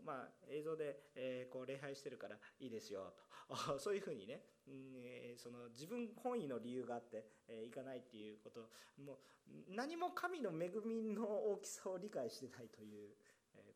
[0.03, 3.23] まあ映像で、えー、こう礼拝してるからいいですよと。
[3.79, 9.17] そういうふうにね、えー、その自分本位の理由があって、えー、行かないっていうこともう
[9.69, 13.15] 何も神の恵みの大きさを理解してないという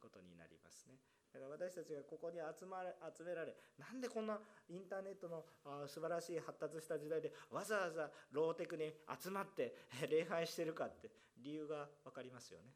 [0.02, 0.96] ことになりますね。
[0.96, 5.46] だから私たちがここに集まれ集められなんでこんなインターネットの
[5.88, 9.76] 素晴らしい発達した時代でわざわざローテクに集まって
[10.10, 12.74] 礼拝してるかって理由が分かりますよね。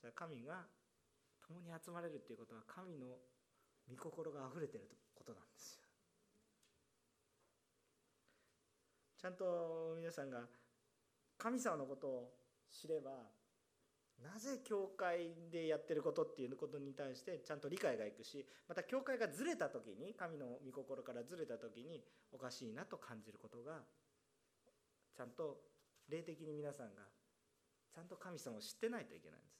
[0.00, 0.66] それは神が
[1.46, 3.18] 共に集まれるっていうことは神の
[3.88, 5.86] 御心があふれてることなんですよ。
[9.16, 10.46] ちゃんと皆さんが
[11.38, 12.32] 神様のことを
[12.68, 13.26] 知れば
[14.22, 22.02] なぜ教会でやってることっていうことに対してちゃんと理解がいくしまた教会がずれた時に神の御心からずれた時に
[22.32, 23.82] おかしいなと感じることが
[25.16, 25.60] ちゃんと
[26.08, 27.02] 霊的に皆さんが
[27.94, 29.56] ちゃんと神様を知ってないといけないんです。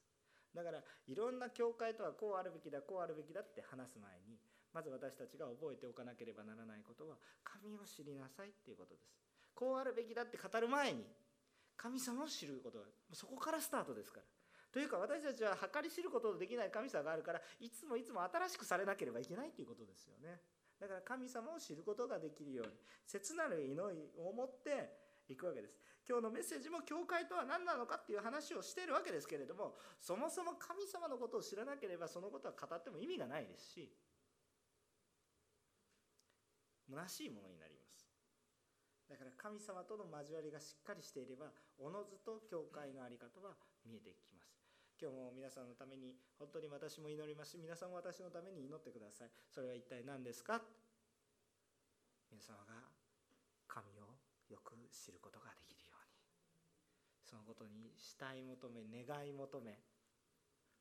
[0.53, 4.37] だからいろんな教会とはこうあるべきだこうあるべきだって話す前に
[4.73, 9.09] まず私たちが覚えておかなければならないことは神を知りなさいっていうことです。
[9.53, 11.05] こうあるべきだって語る前に
[11.75, 12.79] 神様を知ること
[13.13, 14.36] そこからスタートですから。
[14.77, 20.37] というか私たちは計り知ることのできない神様があるからいつもいつも新しくされなければいけないということですよね。
[20.79, 22.73] だから神様を知ることができるように
[23.07, 25.81] 切なる祈りを持っていくわけです。
[26.07, 33.89] 今日のメッセージも教会とは何なのかっていう話をしているわけですけれどもそもそも神様のことを知らなければそのことは語っても意味がないですし
[36.87, 38.05] 虚しいものになります。
[39.09, 44.36] だから神様との交わりがしっかりしていればおのずと教会の在り方は見えてきます。
[44.99, 47.57] 今日も皆さんのために本当に私も祈ります。
[47.61, 49.29] 皆さんも私のために祈ってください。
[49.53, 50.61] それは一体何ですか？
[52.31, 52.81] 皆様が
[53.67, 54.17] 神を
[54.49, 56.17] よく知ることができるように。
[57.29, 59.77] そのことに慕い求め願い求め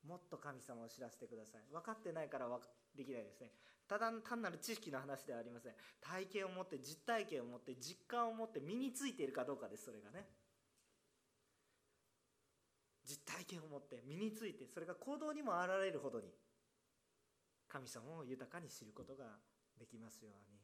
[0.06, 1.62] もっと神様を知らせてください。
[1.70, 2.48] 分かってないから
[2.96, 3.52] できないですね。
[3.86, 5.72] ただ単なる知識の話ではありません。
[6.00, 10.26] 体験を持って実体験を持って実感を持って身についているかどうかですそれがね。
[13.06, 16.26] 実体験を持って身についてそれが行動にも現れるほどに
[17.68, 19.24] 神様を豊かに知ることが
[19.78, 20.56] できますように。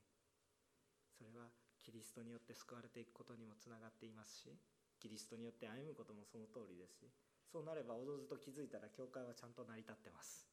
[1.13, 1.47] それは
[1.83, 4.51] キリストによって救われていくことにもつながっていますし
[4.99, 7.07] キリストによって歩むこともその通りですし
[7.51, 10.49] そうなればおのずと気づいたら教会はちゃんと成り立ってます。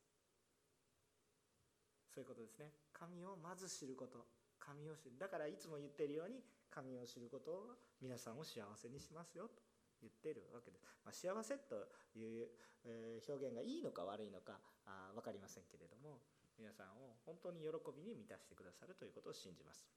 [2.14, 2.74] そういうことですね。
[2.92, 4.26] 神をまず知ること。
[4.60, 5.18] 神を知る。
[5.18, 9.69] だからいつも言ってるように神を知ることを皆さんを幸せにしますよと。
[10.02, 12.48] 言ってるわけです、まあ、幸せという、
[12.86, 16.20] え表現がいいのか悪いのかあ分かりませんけれども
[16.58, 19.88] 皆さんを本当に喜びに満たしてくださるということを信じます。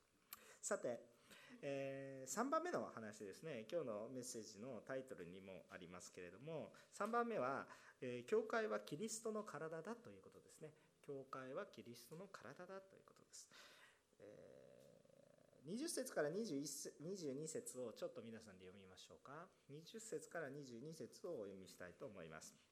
[0.62, 1.03] さて、
[1.61, 3.67] えー、3番目の話ですね。
[3.71, 7.67] 今日のメッセージのタイトルにもありますけれども3番目は、
[8.01, 10.71] えー、教会はキリストの体だということですね。
[11.03, 13.12] 教会はキリストの体だということ、
[15.66, 19.46] 20節から21節22節をちょっと皆さんで読みましょうか。
[19.70, 22.72] 20節から22節をお読みしたいと思います。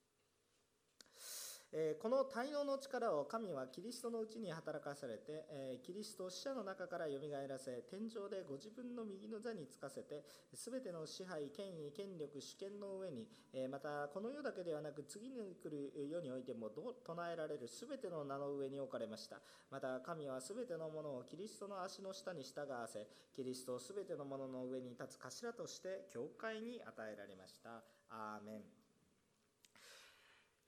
[2.03, 13.29] この滞納の力を神はキリストのうちに働かされて、キリストを死者の中からよみがえらせ天上でご自分の右の座につかせて全ての支配権威権力主権の上に、
[13.71, 19.37] またこの世だけではなく次に来る世においても唱えられる全ての名の上に置かれました。
[19.71, 27.85] また神は全てのものをキリストの足の下に従わせキリストを全てのものの上に立つ頭として教会に与えられました。
[28.11, 28.80] アーメン。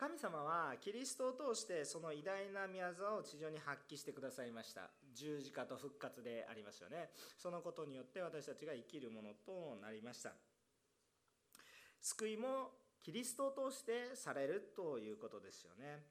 [0.02, 4.90] 神様はキリストを通してその偉大な宮沢を地上に発揮してくださいました。
[5.14, 7.10] 十字架と復活でありますよね。
[7.38, 10.32] そのことによって私たちが生きるものとなりました。
[12.00, 16.02] 救いもキリストを通してされるということですよね。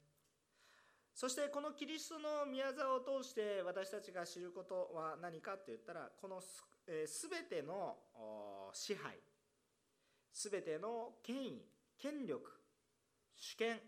[1.13, 6.41] そしてこのキリストの宮沢を通して私たちが知ることは何かって言ったらこの
[6.87, 7.05] 全
[7.43, 7.97] ての
[8.71, 9.19] 支配
[10.31, 11.65] 全ての権威
[11.99, 12.60] 権力
[13.35, 13.79] 主権。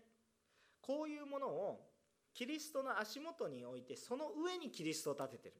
[0.80, 1.90] こういうものを
[2.34, 5.54] キリストの足元に置いてその上にキリストを立ててる。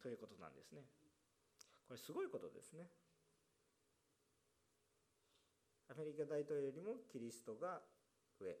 [0.00, 0.82] ということなんですね。
[1.86, 2.88] これすごいことですね。
[5.90, 7.80] アメリカ大統領よりもキリストが
[8.40, 8.54] 上。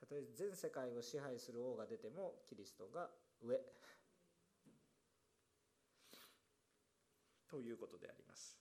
[0.00, 3.10] たとえ全世界を支配する王が出てもキリストが
[3.42, 3.60] 上。
[7.50, 8.59] ということであります。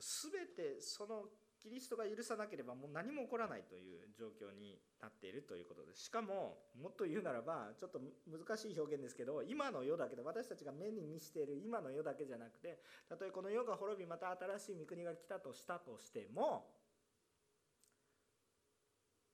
[0.00, 1.24] 全てその
[1.60, 6.04] キリストが許さなければもう何も起こらないという状況になっているということです。
[6.04, 12.78] しかももっと言うならばちょっと難しい表現ですけど今の世だけで私たちが目に見している今の世だけじゃなくて
[13.08, 16.70] たとえこの世が滅びまた新しい御国が来たとしたとしても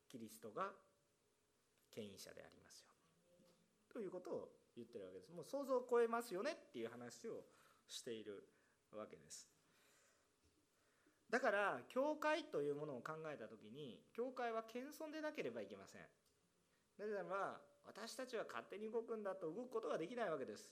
[0.09, 0.73] キリストが
[1.95, 2.89] 権威者でありますよ。
[3.93, 5.31] ということを言ってるわけです。
[5.31, 7.45] もう想像を超えますよねっていう話を
[7.87, 8.49] している
[8.93, 9.54] わけです。
[11.31, 16.03] だから教会というものを考えた時に教会は謙遜でなければいけません。
[16.99, 20.71] なぜならば私たちは勝手に動くんだと動くことができないわけです。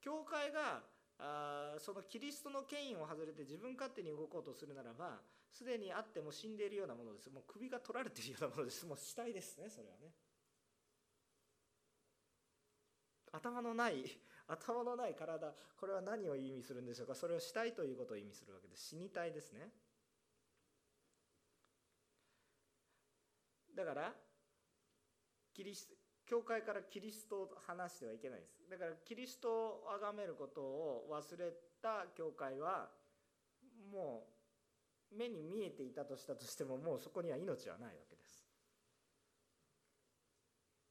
[0.00, 0.82] 教会が
[1.18, 7.30] あそのキリストの権威を外れて自分勝手に動こうとするならばすでにあっても死んでいるようなものです。
[7.30, 8.86] もう首が取られているようなものです。
[8.86, 10.12] もう死体ですねそれはね。
[13.32, 14.04] 頭のない
[14.46, 15.52] 頭のない体。
[15.76, 17.14] これは何を意味するんでしょうか。
[17.14, 18.88] それを死体ということを意味するわけです。
[18.88, 19.70] 死に体ですね。
[23.76, 24.12] だから
[25.52, 25.94] キリスト
[26.26, 28.62] 教会からキリストを話してはいけないです。
[28.70, 31.52] だからキリストを崇めることを忘れ
[31.82, 32.88] た教会は
[33.92, 34.26] も
[35.12, 38.48] う目に見えていたとしたとしてももうそこには命はないわけです。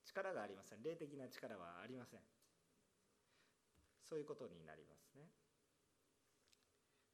[0.06, 0.84] 力がありません。
[0.84, 2.20] 霊的な力はありません。
[4.08, 5.28] そういうことになりますね。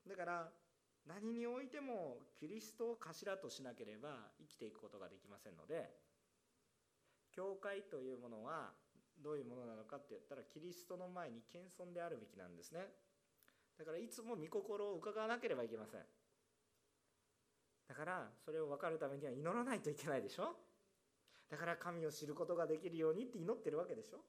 [0.07, 0.51] だから
[1.07, 5.89] 何においてもキリストを頭としなければ生きていくことができませんので
[7.31, 8.71] 教会というものは
[9.23, 12.87] どういうものなのかって言ったらキリストの前に謙遜であるべきなんですね。
[13.77, 16.01] だからいつも御心を伺わなければいけません。
[17.87, 20.55] だからそれを分かるためには祈らないといけないでしょ。
[21.49, 24.19] だから神を知ることができるようにって祈ってるわけでしょ。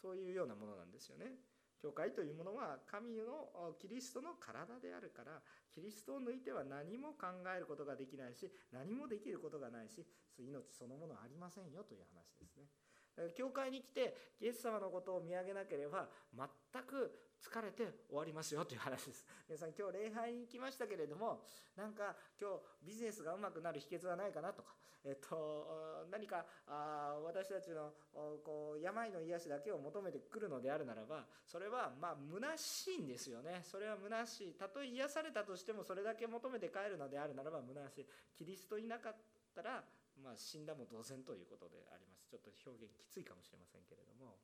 [0.00, 1.32] そういうようなものなんですよね。
[1.86, 3.46] 教会というものは神の
[3.78, 5.38] キリストの体であるから
[5.72, 10.02] キリストを抜いては何も考えることができないし何もできることがないし
[10.36, 12.66] 命そのものはありませんよという話ですね。
[13.34, 17.12] 教会に来てイエス様のことを見上げなければ全く
[17.42, 19.24] 疲れて終わりますよという話です。
[19.48, 21.42] 皆さん今日礼拝に行きましたけれども
[21.76, 24.74] なんか今日ビジネスがうまくなる秘訣はないかなとか
[25.06, 27.92] えっと、何かあ私たちの
[28.42, 33.62] こう病の癒しだけを求めてくるのであるならばそれはまあ虚しいんですよね。
[33.62, 34.54] それは虚しい。
[34.54, 38.06] たとえ癒されたとしてもそれだけ求めて帰るのであるならば虚しい。
[38.36, 39.14] キリストいなかっ
[39.54, 39.84] たら、
[40.22, 42.26] まあ、死んだも同然ということであります。
[42.28, 44.38] ちょっと表現きついかもしれませんけれども。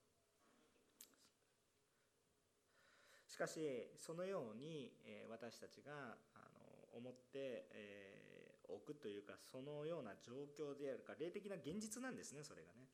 [3.26, 3.60] しかし
[3.96, 6.50] そのように、え私たちがあ
[6.92, 8.32] の思って、えー
[8.72, 12.88] 置くというかそのような状況であるか霊的な現実なんですねそれがね。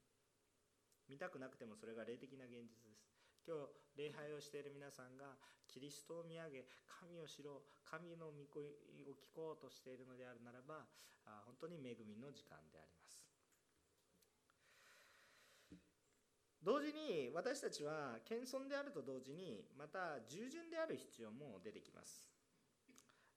[1.08, 3.07] 見たくなくてもそれが霊的な現実です。
[3.48, 3.56] 今
[3.96, 5.40] 日礼拝をしている皆さんが
[5.72, 6.68] キリストを見上げ
[7.00, 8.68] 神を知ろう神の御声
[9.08, 10.84] を聞こうとしているのであるならば
[11.48, 13.24] 本当に恵みの時間であります。
[16.60, 22.28] 同時に私たちは謙遜であると同時にまた従順である必要も出てきます。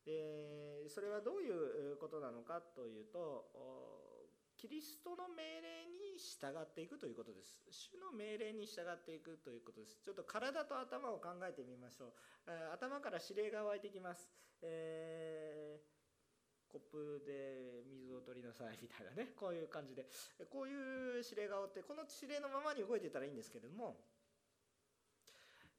[0.04, 3.48] でそれはどういうことなのかというと
[4.62, 7.66] キリストの命令に従っていくということです。
[7.74, 9.98] 主の命令に従っていくということです。
[10.06, 12.14] ちょっと体と頭を考えてみましょ
[12.46, 12.70] う。
[12.70, 14.30] 頭から指令が湧いてきます、
[14.62, 19.34] えー、コップで水を取りなさいみたいなね。
[19.34, 20.06] こういう感じで。
[20.46, 23.98] こういう指令がおってこの指令のままに動いてたらいいんですけれども、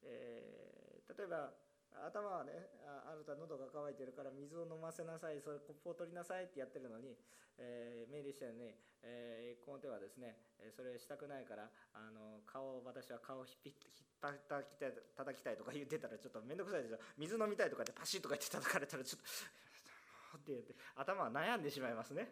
[0.02, 1.54] えー、例えば
[2.00, 2.52] 頭はね
[2.86, 7.16] あなた喉が渇いてるから水を飲ませなさいそれコップを取りなさいってやってるのに、
[7.58, 10.36] えー、命令したよね、えー、この手はですね
[10.74, 13.74] それしたくないからあの顔私は顔をひっひっ
[14.22, 16.98] たたきたい叩きたいとか言ってたらちょっと面倒くさいでしょ。
[17.18, 20.74] 水飲みたいとかでパシッとか言って叩かれたらちょっとって言って。
[20.94, 22.30] 頭は悩んでしまいますね。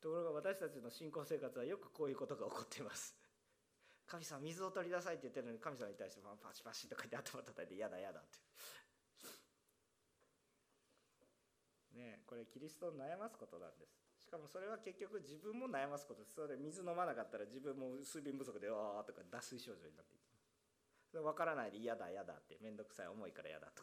[0.00, 3.14] ところが私たちの信仰生活はよくこういうことが起こっています。
[4.12, 8.36] 神様水を取りなさいって言ってるのに神様に対してパチパチとか言って頭叩いて嫌だ嫌だって。
[11.96, 13.96] ねこれキリストを悩ますことなんです。
[14.20, 16.36] しかもそれは結局自分も悩ますことです。
[16.36, 20.36] それ水飲まなかったら自分も水分不足でわーとか脱水症状になっていきま
[21.08, 22.60] す分からないで嫌だ嫌だって。
[22.60, 23.80] 面倒くさい思いから嫌だと、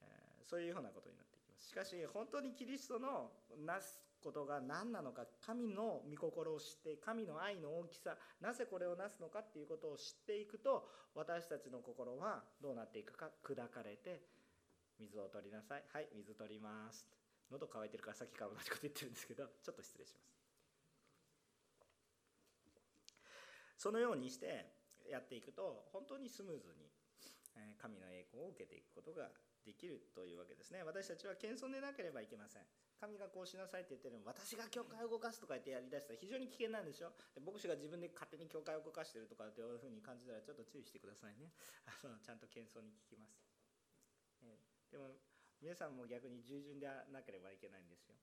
[0.00, 1.68] えー、そういうようなことになっていきます。
[1.68, 3.28] しかし本当にキリストの
[3.60, 8.12] なすことが何なのか神の御心を知って神の愛の大きさ
[8.42, 14.20] なぜこれをなすのかっていうことを知っていくと私たちの心はどうなっていくか砕かれて
[15.00, 15.84] 水を取りなさい。
[15.94, 17.06] はい水取ります。
[17.50, 20.36] 喉乾いてるからさっきから同じこと言ってるんですけどちょっと失礼します。
[23.78, 24.68] そのようにして
[25.08, 26.92] やっていくと本当にスムーズに
[27.80, 29.30] 神の栄光を受けていくことが
[29.64, 30.82] できるというわけですね。
[30.84, 32.62] 私たちは謙遜でなければいけません。
[33.00, 37.14] 神がこうしなさいって言ってるのに私が教会を動かすとか言ってやりだしたら非常に危険なんでしょ？
[37.34, 41.54] で牧師が自分で勝手に教会を動かしてるとかっていうふうに感じたらちょっと注意してくださいね。
[41.86, 43.38] あのちゃんと謙遜に聞きます、
[44.42, 44.58] え
[44.90, 45.14] でも
[45.60, 48.16] 皆さんも逆に従順でなければいけないんですよ。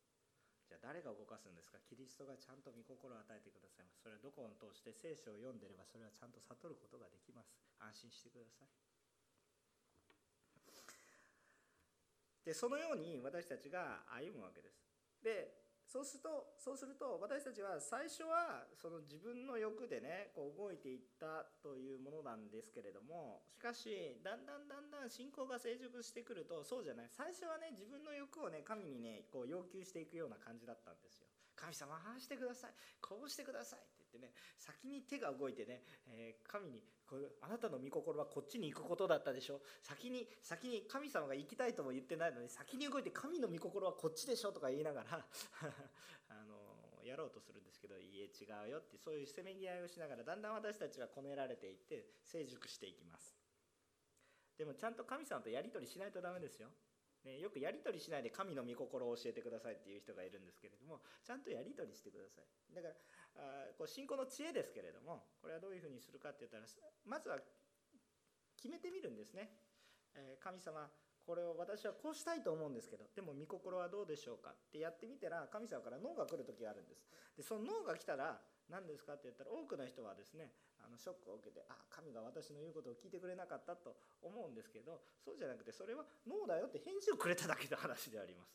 [0.67, 1.79] じゃあ誰が動かすんですか？
[1.79, 7.53] キリストがちゃんと御心を与えてくださいそれはどこを通して聖書を読んでればそれはちゃんと悟ることができます。
[7.79, 8.94] 安心してください。
[12.45, 14.85] でそのように私たちが歩むわけです。
[15.23, 27.09] でそうするとそうすると私たちは最初はその自分の欲でねこう動いていったというものなんですけれどもしかしだんだんだんだん信仰が成熟してくるとそうじゃない。
[27.09, 31.27] 最初はね自分の欲をね神にねこう要求していくような感じだったんですよ。
[31.55, 32.71] 神様ああしてください。
[33.01, 33.79] こうしてください。
[33.79, 39.61] って言ってね先に手が動いてね、えー、神にこれあなたの御心はこっちに行くことだったでしょ。
[39.81, 44.51] 先に先に神様が行きたいとも言ってないのに先に動いて神の御心はこっちでしょ。
[44.51, 45.25] とか言いながら
[46.29, 53.37] あのやろうとするんですけどいいえ違うよってそういうせめぎ合いをしながらだんだん私たちはこねられていって成熟していきます。
[54.57, 56.69] でもちゃんと神様とやり取りしないとダメですよ。
[57.25, 62.45] ね、よくやり取りしないで神の御心を教えてくださいっていう人がいるんですけれどもちゃんとやり取りしてください。
[62.73, 62.93] だから
[63.35, 66.63] あこう信仰の知恵ですけれどもこれはどういうふうにするかって言ったら
[67.03, 67.41] まずは
[68.55, 69.51] 決めてみるんですね、
[70.15, 70.87] えー、神様
[71.25, 77.05] これを私はこうしたいと思うんですけどでも御心はどうでしょうかってやってみたら神様から脳が来る時があるんです。
[77.35, 80.53] でその脳が来たら何ですかって言ったら多くの人はですね
[80.85, 88.53] あのショックを受けてあ神が私の言うことを聞いてくれなかったと思うんですけどそうじゃなくてそれはノーだよって返事をくれただけの話であります。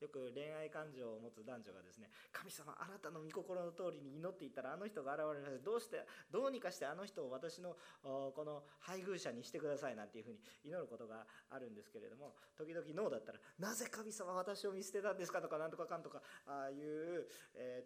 [0.00, 15.40] よく恋愛感情を持つ男女がですね神様あなたの御心の通りに祈っていったらあの人が現れましたどうしてどうにかしてあの人を私のこの配偶者にしてくださいなんていうふうに祈ることがあるんですけれども時々ノーだったらなぜ神様私を見捨てたんですか？
[15.40, 17.28] とかなんとかかんとかああいう、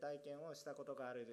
[0.01, 1.27] 体験をしたことがある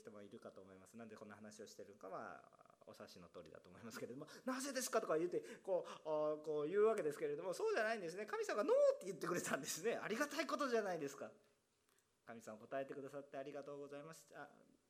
[0.00, 0.94] 人もいるかと思います。
[0.96, 2.40] なんでこんな話をしてるのかは
[2.86, 6.04] お察しの通りだと思いますけれども「なぜですか?」とか言ってこう
[6.44, 8.26] こう言うわけですけれどもそうじゃないんですね。
[8.26, 9.96] 神様が「ノー」って言ってくれたんですね。
[9.96, 11.30] ありがたいことじゃないですか。
[12.26, 14.28] 神様答えてくださってありがとうございます。
[14.34, 14.48] あ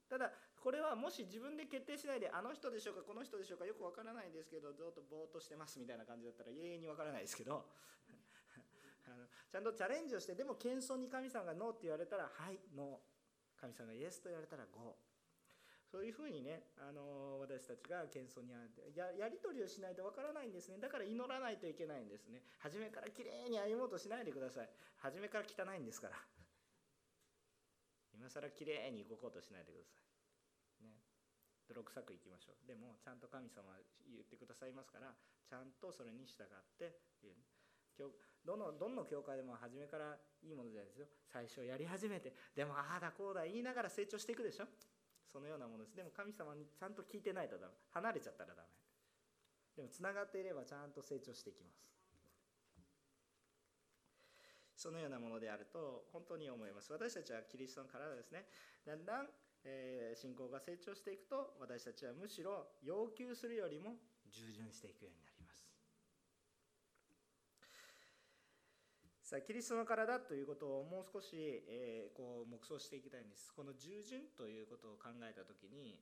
[0.09, 7.67] ただこれはもし自分で決定しないであの人でしょうかこの人でしょうかよくわからないんですけどずっとぼーっとしてますみたいな感じだったら永遠にわからないですけど。
[9.07, 13.61] あのちゃんとチャレンジをしてでも謙遜に神様がノーって言われたらはいノー。
[13.61, 15.14] 神様がイエスと言われたらゴー。
[15.95, 20.83] そういうふうにね、あの私たちが謙遜にあってややり取りをしないとわからないんですね。
[20.83, 22.43] だから祈らないといけないんですね。
[22.59, 24.69] 初めからきれいに歩もうとしないでください。
[24.99, 26.19] 初めから汚いんですから。
[28.11, 29.95] 今更きれいに動こうとしないでくださ
[30.83, 30.83] い。
[30.83, 30.99] ね。
[31.71, 32.67] 泥臭くいきましょう。
[32.67, 33.79] でもちゃんと神様
[34.11, 35.15] 言ってくださいますから
[35.47, 36.99] ちゃんとそれに従って
[37.95, 41.07] 今日どのどの教会でも初めからいいものじゃないですよ。
[41.31, 44.67] 最初やり始めてでもああだこうだ言いながら成長していくでしょ。
[45.35, 45.97] そのようなものです。
[45.99, 47.74] でも神様にちゃんと聞いてないとダメ。
[47.91, 48.70] 離れちゃったらダメ。
[49.74, 51.82] でもつながっていればちゃんと成長していきます。
[54.78, 56.93] そのようなものであると本当に思います。
[56.93, 58.47] 私たちはキリストの体ですね。
[58.87, 59.28] だんだん、
[59.64, 63.99] え、信仰が成長していくと私たちはむしろ要求するよりも
[64.30, 65.66] 従順していくようになります
[69.25, 71.33] さあキリストの体ということをもう少し、
[71.64, 73.49] えー、こう黙想していきたいんです。
[73.57, 75.97] この従順ということを考えた時に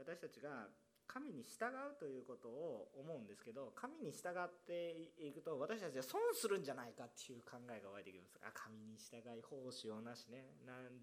[0.00, 0.72] 私たちが
[1.04, 8.40] 神に従うということを思うんですけど神に従っていくと私たちは損するんじゃないかっていう考えが湧いてきます。
[8.40, 10.48] あ神に従い奉仕をなしね。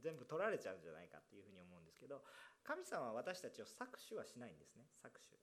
[0.01, 2.25] 全部取られちゃうんじゃないかっていうふうに思うんですけど
[2.65, 4.89] 神様は私たちを搾取はしないんですね。
[5.05, 5.37] 搾取。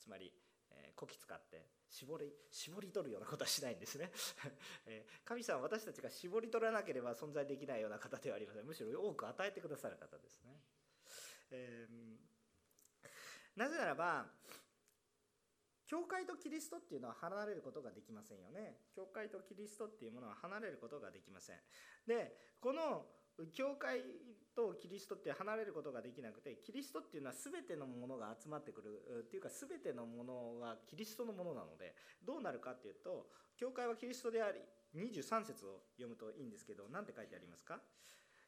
[0.00, 0.32] つまり
[0.76, 4.10] えー、こき使って絞り絞り取るようなことはしないんですね、
[4.86, 8.64] えー、神様は私たちが絞り取らなければ存在できないような方ではありません。
[8.64, 10.60] むしろ多く与えてくださる方ですね、
[11.50, 13.08] えー、
[13.56, 14.30] なぜならば
[15.86, 18.80] 教会とキリストっていうのは離れることができませんよね。
[18.92, 21.60] 教会とキリストっていうものは離れることができません。
[22.06, 23.06] でこの
[23.52, 24.00] 教会
[24.54, 33.26] とキリストって離れることができなくてキリストっていうのは全てのものが集まってくるっていうか全てのものがキリストのものなのでどうなるかっていうと
[33.58, 34.60] 教会はキリストであり
[34.96, 37.80] 23節を読むといいんですけど何て書いてありますか？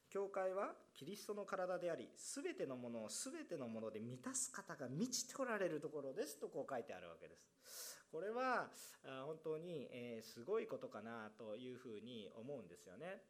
[0.08, 7.44] 教会はキリストの体であり全てのものを全てのもので満たす方が満ちておられるところですとこう書いてあるわけです。
[8.10, 8.70] これは
[9.26, 9.86] 本当に
[10.22, 13.20] すごいことかなというふうに思うんですよね。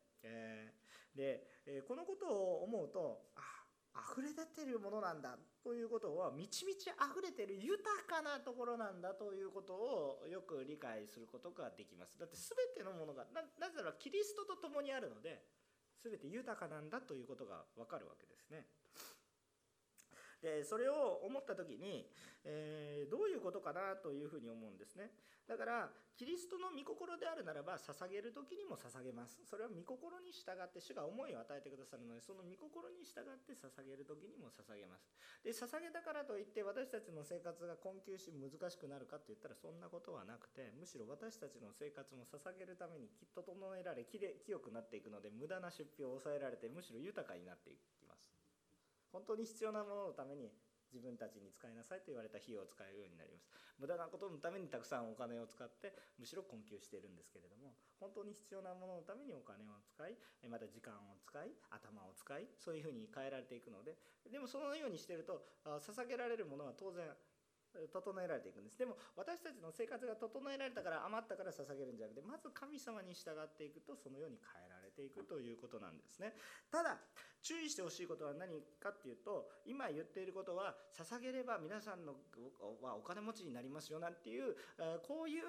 [1.15, 1.43] で
[1.87, 3.41] このことを思うとあ
[3.99, 15.43] 溢れ出てるものなんだということは満ち満ち溢れてる豊かなところなんだということをよく理解することができますだって全てのものがなぜならキリストと共にあるので
[16.03, 18.67] 全て豊かなんだということが分かるわけですね。
[20.43, 22.07] でそれを思った時に、
[22.45, 25.11] えー、どういうことかなというふうに思うんですね。
[25.49, 29.41] だからキリストの御心であるならば捧げる時にも捧げます。
[29.49, 35.11] それは御心に従って主が思いを与えてくださるのでその御心に従って捧げる時にも捧げます。
[35.43, 44.23] で捧げたからといって私たちの生活が困窮し難しくなるかって言ったらそんなことはなくてむしろ私たちの生活も捧げるためにきっと整えられ清
[44.59, 48.08] くなっていくので無駄な出費を抑えられてむしろ豊かになっていく。
[49.13, 50.53] 本当に必要なもののために
[50.89, 53.49] 自分たちに使いなさいと言われた費用を使えるようになります。
[53.77, 60.17] 無駄なことのためにたくさんお金を使ってむしろ困窮しているんですけれども本当に必要なもののためにお金を使い
[60.49, 63.95] また時間を使い頭を使いそういうふうに変えられていくので
[64.27, 67.07] でもそのようにしていると捧げられるものは当然
[67.93, 68.79] 整えられていくんです。
[68.79, 76.35] でも私たちの生活が整えられたから余ったから捧げるんじゃなくてまず神様に従っていくとそのように変えられていくということなんですね。
[76.73, 76.99] ただ
[77.43, 82.15] 注意してほしいことは何かっていうと今言っていることは捧げれば皆さんの
[82.83, 84.55] はお金持ちになりますよなんていう
[85.07, 85.45] こういう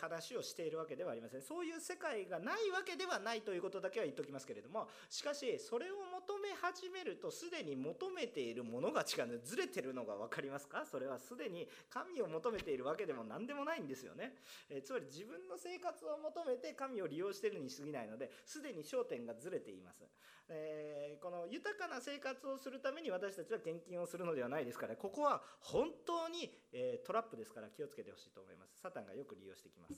[0.00, 1.42] 話をしているわけではありません。
[1.42, 10.84] そういう世界がないわけではないということだけは言っておきますけれどもしかしそれを求め始めるとすでに求めているものが違うずれてるのが分かりますか？
[10.84, 14.34] それはすでに神を求めているわけでも何でもないんですよね、
[14.70, 20.04] えつまり自分の生活を求めて神を利用しているに過ぎないのですでに焦点がずれています、
[20.48, 28.80] えー、この豊かな生活をするために私たちは献金をするのではないですからここは本当に、えトラップですから気をつけてほしいと思います。
[28.80, 29.94] サタンがよく利用してきます。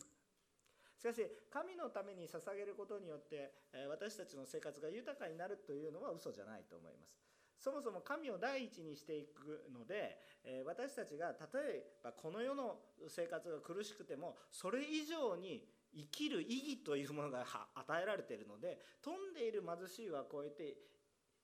[0.98, 7.16] しかし神のために捧げることによってえ私たちの生活が豊かになるというのは嘘じゃないと思います。
[7.59, 17.44] そもそも神を第一にしていくのでえ私たちが例えばこの世の生活が苦しくてもそれ以上に生きる意義というものが
[17.74, 20.76] 与えられているので富んでいる貧しいは超えて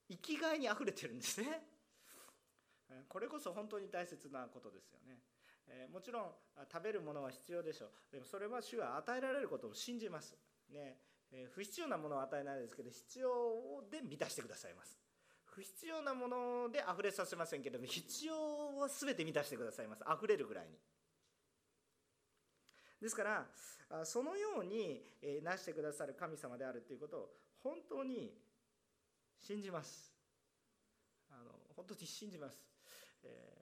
[0.09, 1.67] 生きがいにあふれてるんですね。
[3.09, 5.21] これこそ本当に大切なことですよね。
[5.91, 6.35] もちろん
[6.71, 7.91] 食べるものは必要でしょう。
[8.13, 10.37] でもそれは主は与えられることを信じます。
[10.69, 11.01] ね。
[11.51, 14.99] 不必要なものは与えないですけど必要で満たしてくださいます。
[15.45, 20.05] 不必要なもので溢れさせませんけれども必要は全て満たしてくださいます。
[20.07, 20.79] 溢れるぐらいに。
[23.01, 23.47] ですから
[24.05, 25.03] そのように
[25.43, 28.33] なしてくださる神様であるということを本当に
[29.39, 30.15] 信じます。
[31.31, 32.57] あの本当に信じます、
[33.23, 33.57] えー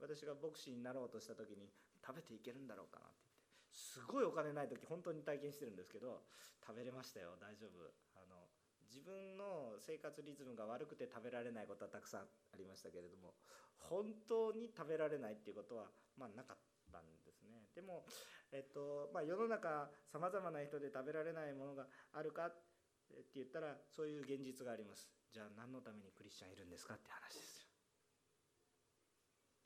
[0.00, 1.68] 私が牧師になろうとした時に
[1.98, 6.22] 食べていけるんだろうかなって言ってすごいお金ない時本当に体験してるんですけど
[6.62, 7.82] 食べれましたよ大丈夫。
[8.14, 8.46] あの
[8.86, 13.34] 自分の生活リズムが悪くて食べられないことはたくさんありましたけれども
[13.76, 16.56] 本当に食べられないっていうことはまあなかっ
[16.90, 17.68] たんですね。
[17.74, 18.06] でも、
[18.50, 22.77] えっとまあ、世の中さまざまな人で食べられないものがあるかって
[23.14, 25.08] って言ったらそういう現実があります。
[25.32, 27.66] じゃあ何のためにクリスチャンいるんですかって話ですよ。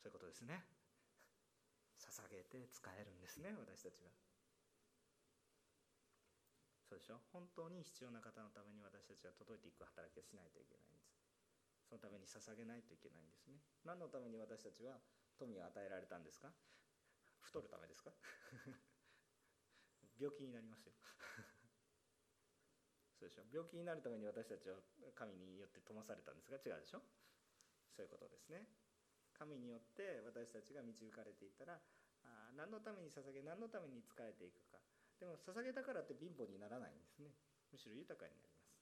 [0.02, 0.64] そういうことですね。
[1.98, 4.10] 捧げて使えるんですね私たちが
[6.82, 7.20] そうでしょ？
[7.32, 11.08] 本当に必要な方のために私たちが届いていく働きをしないといけないんです。
[11.88, 13.62] そのために捧げないといけないんですね。
[13.84, 15.00] 何のために私たちは
[15.38, 16.52] 富を与えられたんですか？
[17.40, 18.12] 太るためですか？
[20.20, 20.92] 病気になりますよ。
[23.22, 23.46] そうでしょ。
[23.54, 24.82] 病気になるために私たちは
[25.14, 27.06] 神によって富まされたんですが違うでしょ。
[27.94, 28.66] そういうことですね。
[29.38, 31.78] 神によって私たちが導かれていったら
[32.26, 34.82] あ何のために捧げ何のために仕えていくか。
[35.22, 37.30] でも捧げたからって貧乏にならないんですね。
[37.70, 38.74] むしろ豊かになります。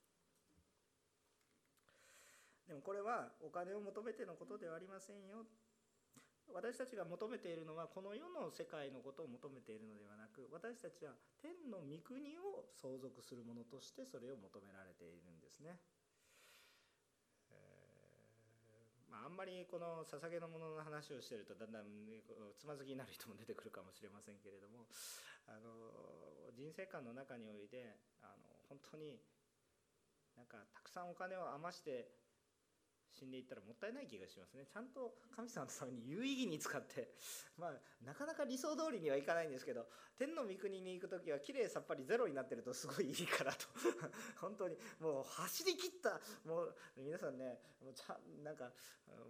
[2.65, 5.45] でもこれはお金を求めてのことではありませんよ。
[6.55, 15.79] 私たちが求めているのはこの世の世界のことを求めているのではなく私たちは天の御国を相続するものとしてそれを求められているんですね。
[19.11, 21.91] まあ、あんまりこの捧げのものの話をしてるとだんだん
[22.55, 24.87] つまずきになる人も出てくるかもしれませんけれども
[25.51, 29.19] あの人生観の中においてあの本当に
[30.39, 32.07] なんかたくさんお金を余して
[33.13, 34.67] 死んでいったらもったいない気がしますね。
[34.67, 37.13] ちゃんと神様のために有意義に使って
[37.59, 39.87] まあなかなか理想通りにはいかないんですけど
[40.17, 43.67] 天の御国に行く時はきれいさっぱりゼロになってるとすごいいいからと。
[44.41, 46.21] 本当にもう走り切った。
[46.45, 48.73] もう皆さんねもうちゃなんか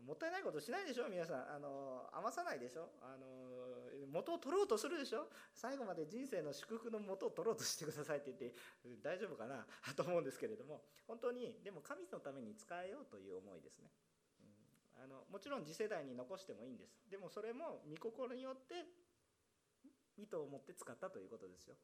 [0.05, 1.09] もったいないことしないでしょ？
[1.09, 1.53] 皆さん。
[1.55, 2.91] あの余さないでしょ？
[3.01, 3.80] あの
[4.11, 5.29] 元を取ろうとするでしょ？
[5.55, 8.55] 最後まで人生の祝福の元を取ろうとしてくださいって言って
[9.03, 9.67] 大丈夫かな？
[9.95, 10.83] と思うんですけれども。
[11.07, 13.91] 本当にでも神のために使えようという思いですね、
[14.39, 17.03] うん、あのもちろん次世代に残してもいいんです。
[17.11, 18.87] でもそれも御心によって
[20.17, 21.77] 意図を持って使ったということですよ。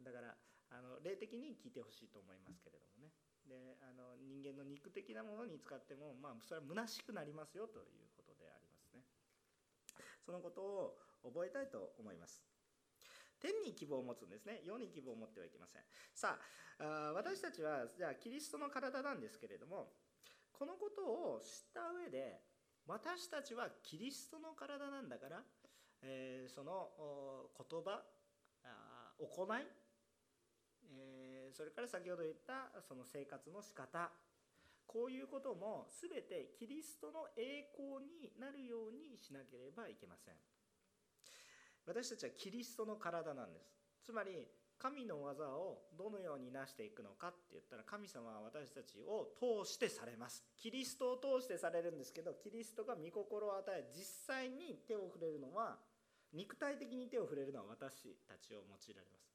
[0.00, 0.36] だから
[0.70, 3.12] あの霊的に聞いてほしいと思いますけれどもね。
[3.48, 9.02] であの人間の肉的なものに使っても、まあ、それは虚しくなりますよということでありますね。
[10.24, 12.42] そのことを覚えたいと思います。
[13.40, 14.60] 天に希望を持つんですね。
[14.64, 15.82] 世に希望を持ってはいけません。
[16.14, 16.38] さ
[16.78, 19.92] あ私たちはじゃあキリストの体なんですけれども
[20.52, 21.02] このこと
[21.36, 22.40] を知った上で
[22.86, 25.42] 私たちはキリストの体なんだから、
[26.02, 26.88] えー、その
[27.56, 28.02] 言葉
[29.18, 29.66] 行い、
[30.92, 34.10] えー、それから先ほど言ったその生活の仕方
[34.86, 40.34] こういうことも全てキリストの栄光になるようにしなければいけません。
[41.86, 43.72] 私たちはキリストの体なんです。
[44.04, 44.46] つまり
[44.80, 50.42] 神の技をどのように成していくのかって言ったら神様は私たちを通してされます。
[50.56, 54.04] キリストを通してされるんですけどキリストが御心を与え実
[54.34, 55.76] 際に手を触れるのは
[56.32, 59.30] 肉体的に手を触れるのは私たちを用いられます。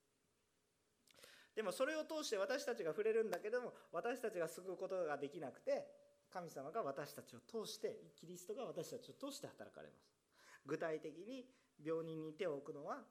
[1.54, 5.86] でもそれを通して私たちが触れるんだけども私たちが救うことができなくて
[6.28, 10.10] 神様が私たちを通してキリストが私たちを通して働かれます。
[10.66, 11.46] 具体的に
[11.84, 13.04] 病人に手を置くのは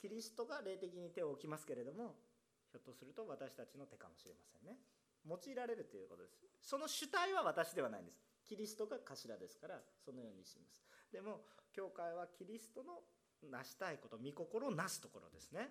[0.00, 2.14] キリストが霊的に手を置きますけれども
[2.70, 4.78] ひょっとすると私たちの手かもしれませんね。
[5.28, 6.42] 用いられるということです。
[6.60, 8.18] その主体は私ではないんです。
[8.44, 10.82] キリストが頭ですからそのようにします。
[11.12, 11.42] でも
[11.72, 13.00] 教会はキリストの
[13.42, 15.70] 成したいこと御心をなすところですね。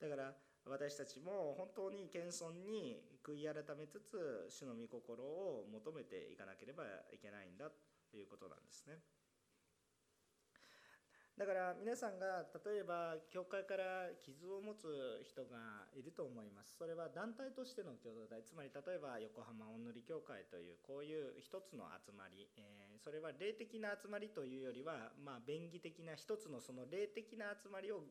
[0.00, 0.34] だから
[0.66, 8.98] 私たちも本当に謙遜に悔い改めつつ主の御心を求めていかなければいけないんだということなんですね。
[11.38, 16.74] だから皆さんが例えば教会から傷を持つ人がいると思います。
[16.74, 18.42] それは団体としての共同体。
[18.42, 28.02] つまり例えば横浜おんのり協会というこういう一つの集まり、えー、それは霊的な集まりというよりはまあ便宜的な一つのその霊的な集まりを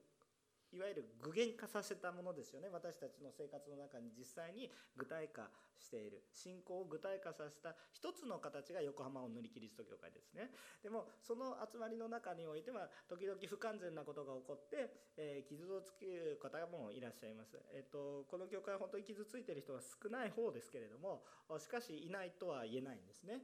[0.74, 2.70] いわゆる具現化させたものですよね。
[2.72, 5.50] 私たちの生活の中に実際に具体化
[5.80, 6.24] している。
[6.34, 10.52] 信仰を具体化させた一つの形が横浜を塗りキリスト教会ですね。
[10.84, 21.24] でもその集まりの中においては時々不完全なことが起こって、えー、傷をつける方もいらっしゃいます、えーと、この教会は本当に傷ついてる人は少ない方ですけれども
[21.60, 23.42] しかしいないとは言えないんですね。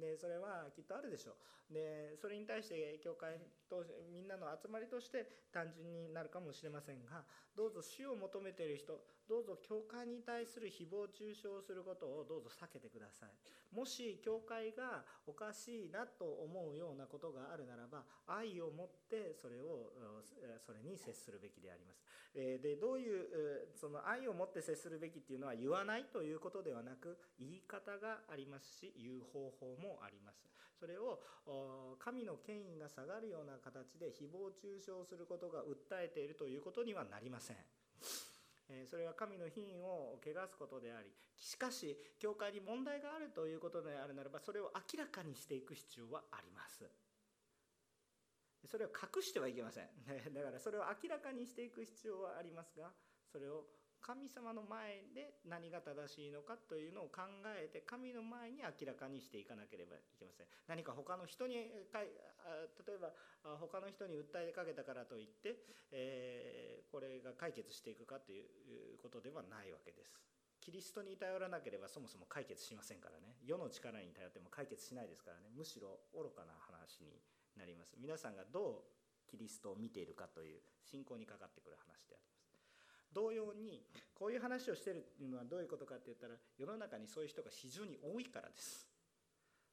[0.00, 1.74] でそれはきっとあるでしょう。
[1.74, 7.24] でそれに対して教会とみんなの集まりとして単純になるかもしれませんが
[7.56, 13.30] どうぞ死を求めている人どうぞ教会に対する誹謗中傷をすることをどうぞ避けてください。
[13.74, 19.90] もし教会がおかしいなと思うようなことがあるならば愛を持ってそれを
[20.64, 22.04] それに接するべきであります。
[22.36, 30.44] でどういうその愛を持って接するべきっていうのは言わないということではなく言い方がありますし言う方法もあります。
[30.78, 31.18] それを
[31.98, 37.56] 神の権威が下がるような形で誹謗中傷することが訴えているということにはなりません。
[38.84, 41.08] それは神の品位を汚すことであり
[41.38, 46.84] しかし教会に問題があるということであるならばそれを明らかにしていく必要はあります。
[48.66, 49.88] それを隠してはいけません。
[50.34, 52.92] だからそれを明らかにしていく必要はありますが
[53.30, 53.66] それを
[54.00, 57.22] 神様の前で何が正しいのかというのを考
[57.58, 60.46] えて神の前に明らかにしていかなければいけません。
[60.68, 63.12] 何か他の人に例えば
[63.58, 65.58] 他の人に訴えかけたからといって、
[65.90, 70.20] え、これが解決していくかということではないわけです。
[70.60, 73.38] キリストに頼らなければそもそも解決しませんからね。
[73.44, 75.50] 世の力に頼っても解決しないですからね。
[75.54, 77.22] むしろ愚かな話に
[77.58, 77.96] なります。
[78.00, 82.46] 皆さんがどうキリストを見ているかという信仰にかかってくる話であります。
[83.12, 83.82] 同様に
[84.14, 88.86] こういう話をしてるっていうのはどういうことかって言ったら世の中にそういう人が非常に多いからです。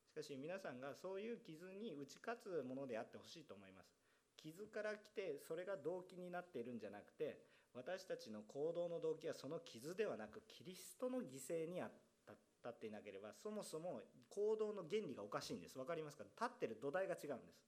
[0.07, 3.91] しかし皆さんがそういう傷に打ち勝つものであってほしいと思います。
[4.38, 7.39] 傷から来てそれが動機になっているんじゃなくて
[7.73, 11.89] 私たちの行動の動機はその傷ではなくキリストの犠牲にあっ
[12.25, 15.75] た立っていなければそもそも行動の原理がおかしいんです。
[15.75, 16.23] 分かりますか？
[16.23, 17.59] 立ってる土台が違うんです。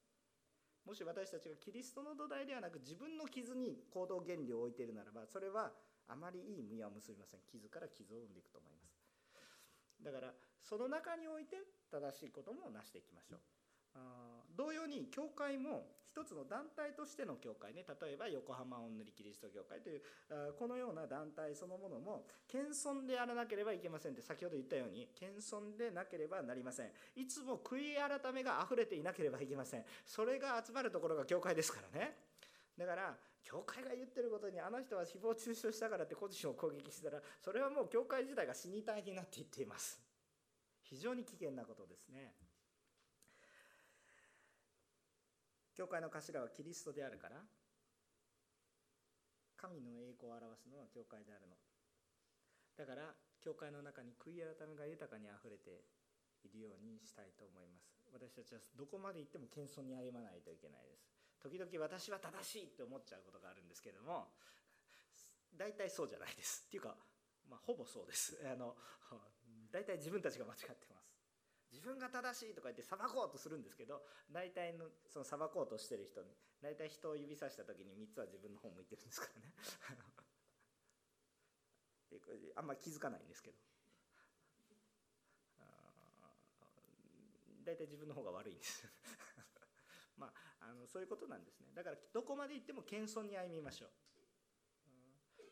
[0.86, 5.74] もし私たちがキリストの土台ではなく自分の傷に行動原理を置いているならばそれは
[6.08, 7.42] あまりいい実は結びません。
[7.50, 9.02] 傷から傷を生んでいくと思います。
[10.04, 11.58] だからその中において
[11.90, 13.40] 正しいこともなしていきましょう。
[13.96, 17.84] あ同様に教会も一つの団体としての教会ね。
[18.02, 20.02] 例えば横浜おんぬりキリスト教会という
[20.58, 26.92] このような団体そのものも謙遜でやらなければいけませんって先ほど言ったように謙遜でなければなりません。
[27.16, 29.84] いつも悔い改めが溢れていなければいけません。
[30.06, 32.16] それが集まるところが教会ですからね。
[32.78, 40.00] だから教会が言ってることにあの人は誹謗中傷したからって個人を攻撃したらそれはもう教会自体が死に体になっていっています。
[40.82, 42.45] 非常に危険なことですね。
[45.76, 47.44] 教会の頭はキリストであるから
[49.60, 51.56] 神の栄光を表すのは教会であるの。
[52.78, 55.84] だから教会の中に悔い改めが豊かにあふれて
[56.44, 57.96] いるようにしたいと思います。
[58.12, 61.08] 私たちはどこまで行っても謙遜に歩まないといけないです。
[61.42, 64.34] 時々私は正しいって思っちゃうことがあるんですけれども
[65.54, 66.64] 大体そうじゃないです。
[66.68, 66.96] っていうか、
[67.50, 68.38] まあ、ほぼそうです。
[68.46, 68.76] あの
[69.72, 70.95] 大体自分たちが間違ってます。
[71.76, 74.00] 自分が正しいとか言って裁こうとするんですけど
[74.32, 76.32] 大体のその裁こうとしてる人に
[76.64, 79.52] 大体人を指さした時に3つは自分の方向いてるんですからね。
[82.56, 83.58] あんまり気づかないんですけど。
[87.66, 88.88] 大体自分の方が悪いんです
[90.16, 91.74] まああのそういうことなんですね。
[91.74, 93.92] だからどこまで行っても謙遜に歩みましょう。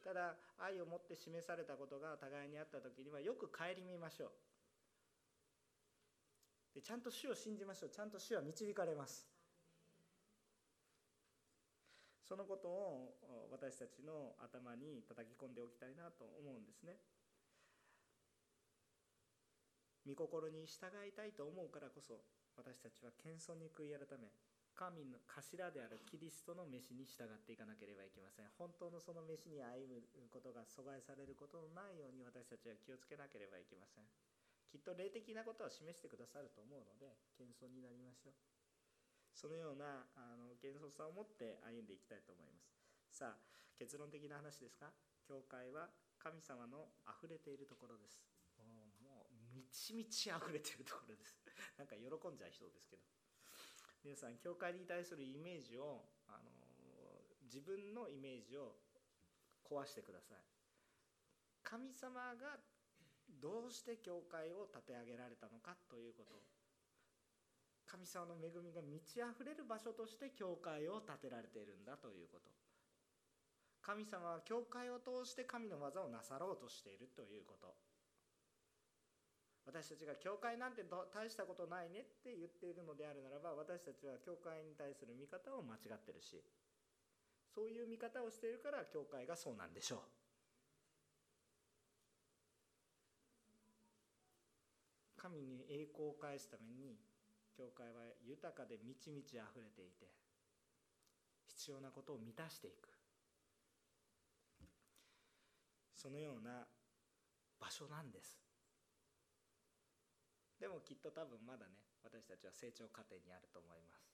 [0.03, 4.52] ただ愛を持って示されたことが互いにあった時にはよく顧みましょう。
[6.73, 7.89] でちゃんと主を信じましょう。
[7.89, 9.27] ちゃんと主は導かれます。
[12.23, 13.13] そのことを
[13.51, 16.97] 私たちの頭に叩き込んでおきたいなと思うんですね。
[20.07, 22.25] 御心に従いたいと思うからこそ
[22.57, 24.27] 私たちは謙遜に悔い改め
[24.75, 28.49] 神の頭であるキリストの飯に従っていかなければいけません。
[28.57, 30.01] 本当のその飯に歩む
[30.33, 34.32] ことが阻害されることのないように私たちは気をつけなければいけません。
[34.73, 38.33] きっと霊的なことを示してくださると思うので謙遜になりましょう。
[39.37, 42.73] そのようなあの謙遜さを持って歩んでいきたいと思います。
[43.13, 43.41] さあ
[43.77, 44.89] 結論的な話ですか？
[45.29, 48.25] 教会は神様の溢れているところです。
[49.05, 51.37] もうみちみち溢れているところです。
[51.77, 53.03] なんか喜んじゃいそうですけど。
[54.01, 56.49] 皆さん教会に対するイメージをあの
[57.45, 58.75] 自分のイメージを
[59.63, 60.41] 壊してください。
[61.61, 62.59] 神様が
[63.43, 66.39] どうして教会を立て上げられたのかということ。
[67.83, 72.47] 神様の恵みが満ち溢れる場所として教会を建てられているんだということ。
[73.83, 77.75] 神様は教会を通して神の技をなさろうとしているということ。
[79.67, 86.43] 私たちが教会なんて大したことないねって言っているのであるならば私たちは教会に対する見方を間違ってるし
[87.47, 90.22] そういう見方をしているから教会がそうなんでしょう。
[95.23, 96.99] 神に栄光を返すために
[97.55, 100.11] 教会は豊かで満ち満ち溢れていて
[101.47, 102.91] 必要なことを満たしていく。
[105.95, 106.67] そのような
[107.55, 108.35] 場所なんです。
[110.59, 114.11] でもきっと多分まだね私たちは成長過程にあると思います。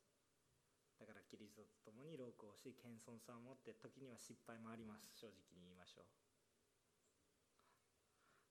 [1.02, 5.10] だからキリストと共に労苦をし謙遜さを持って時には失敗もあります。
[5.18, 6.29] 正直に言いましょう。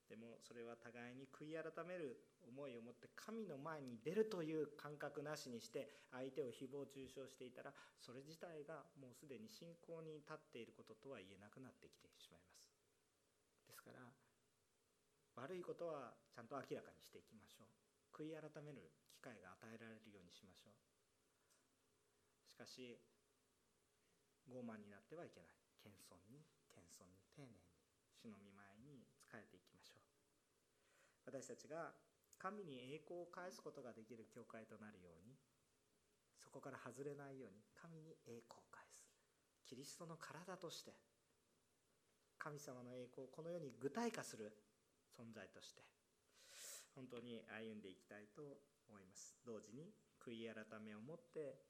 [0.09, 12.73] でもそれは互いに悔い改める思いを持って神の前に出るという感覚なしにして相手を誹謗中傷していたらそれ自体がもうすでに信仰に立っていることとは言えなくなってきてしまいます。
[13.69, 14.01] ですから
[15.37, 17.71] 悪いことはちゃんと明らかにしていきましょう。
[18.17, 20.75] 悔い改める機会が与えられるようにしましょう。
[22.49, 22.97] しかし
[24.49, 25.61] 傲慢になってはいけない。
[25.79, 26.43] 謙遜に
[26.75, 27.79] 謙遜に丁寧に
[28.19, 29.78] 主の御前に仕えていきましょう。
[31.29, 31.93] 私たちが
[32.41, 35.37] 神に栄光を返すことができる教会となるように
[36.41, 39.05] そこから外れないように神に栄光を返す。
[39.69, 40.97] キリストの体として
[42.41, 44.57] 神様の栄光をこの世に具体化する
[45.13, 45.85] 存在として
[46.97, 49.37] 本当に歩んでいきたいと思います。
[49.45, 51.61] 同時に悔い改めを持って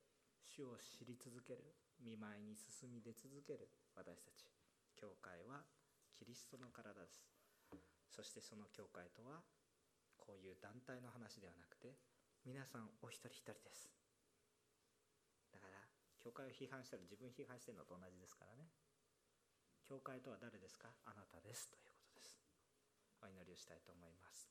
[0.47, 3.67] 主を知り続ける見舞いに進み出続ける
[3.99, 4.47] 私たち
[4.95, 5.67] 教会は
[6.15, 7.38] キリストの体です。
[8.11, 9.43] そしてその教会とは
[10.17, 11.95] こういう団体の話ではなくて
[12.45, 13.89] 皆さんお一人一人です。
[15.53, 15.79] だから
[16.19, 18.69] 教会を批判したら自分批判してるのと同じですからね。
[19.89, 20.89] 教会とは誰ですか？
[21.05, 21.69] あなたです。
[21.71, 22.41] ということです。
[23.23, 24.49] お祈りをしたいと思います。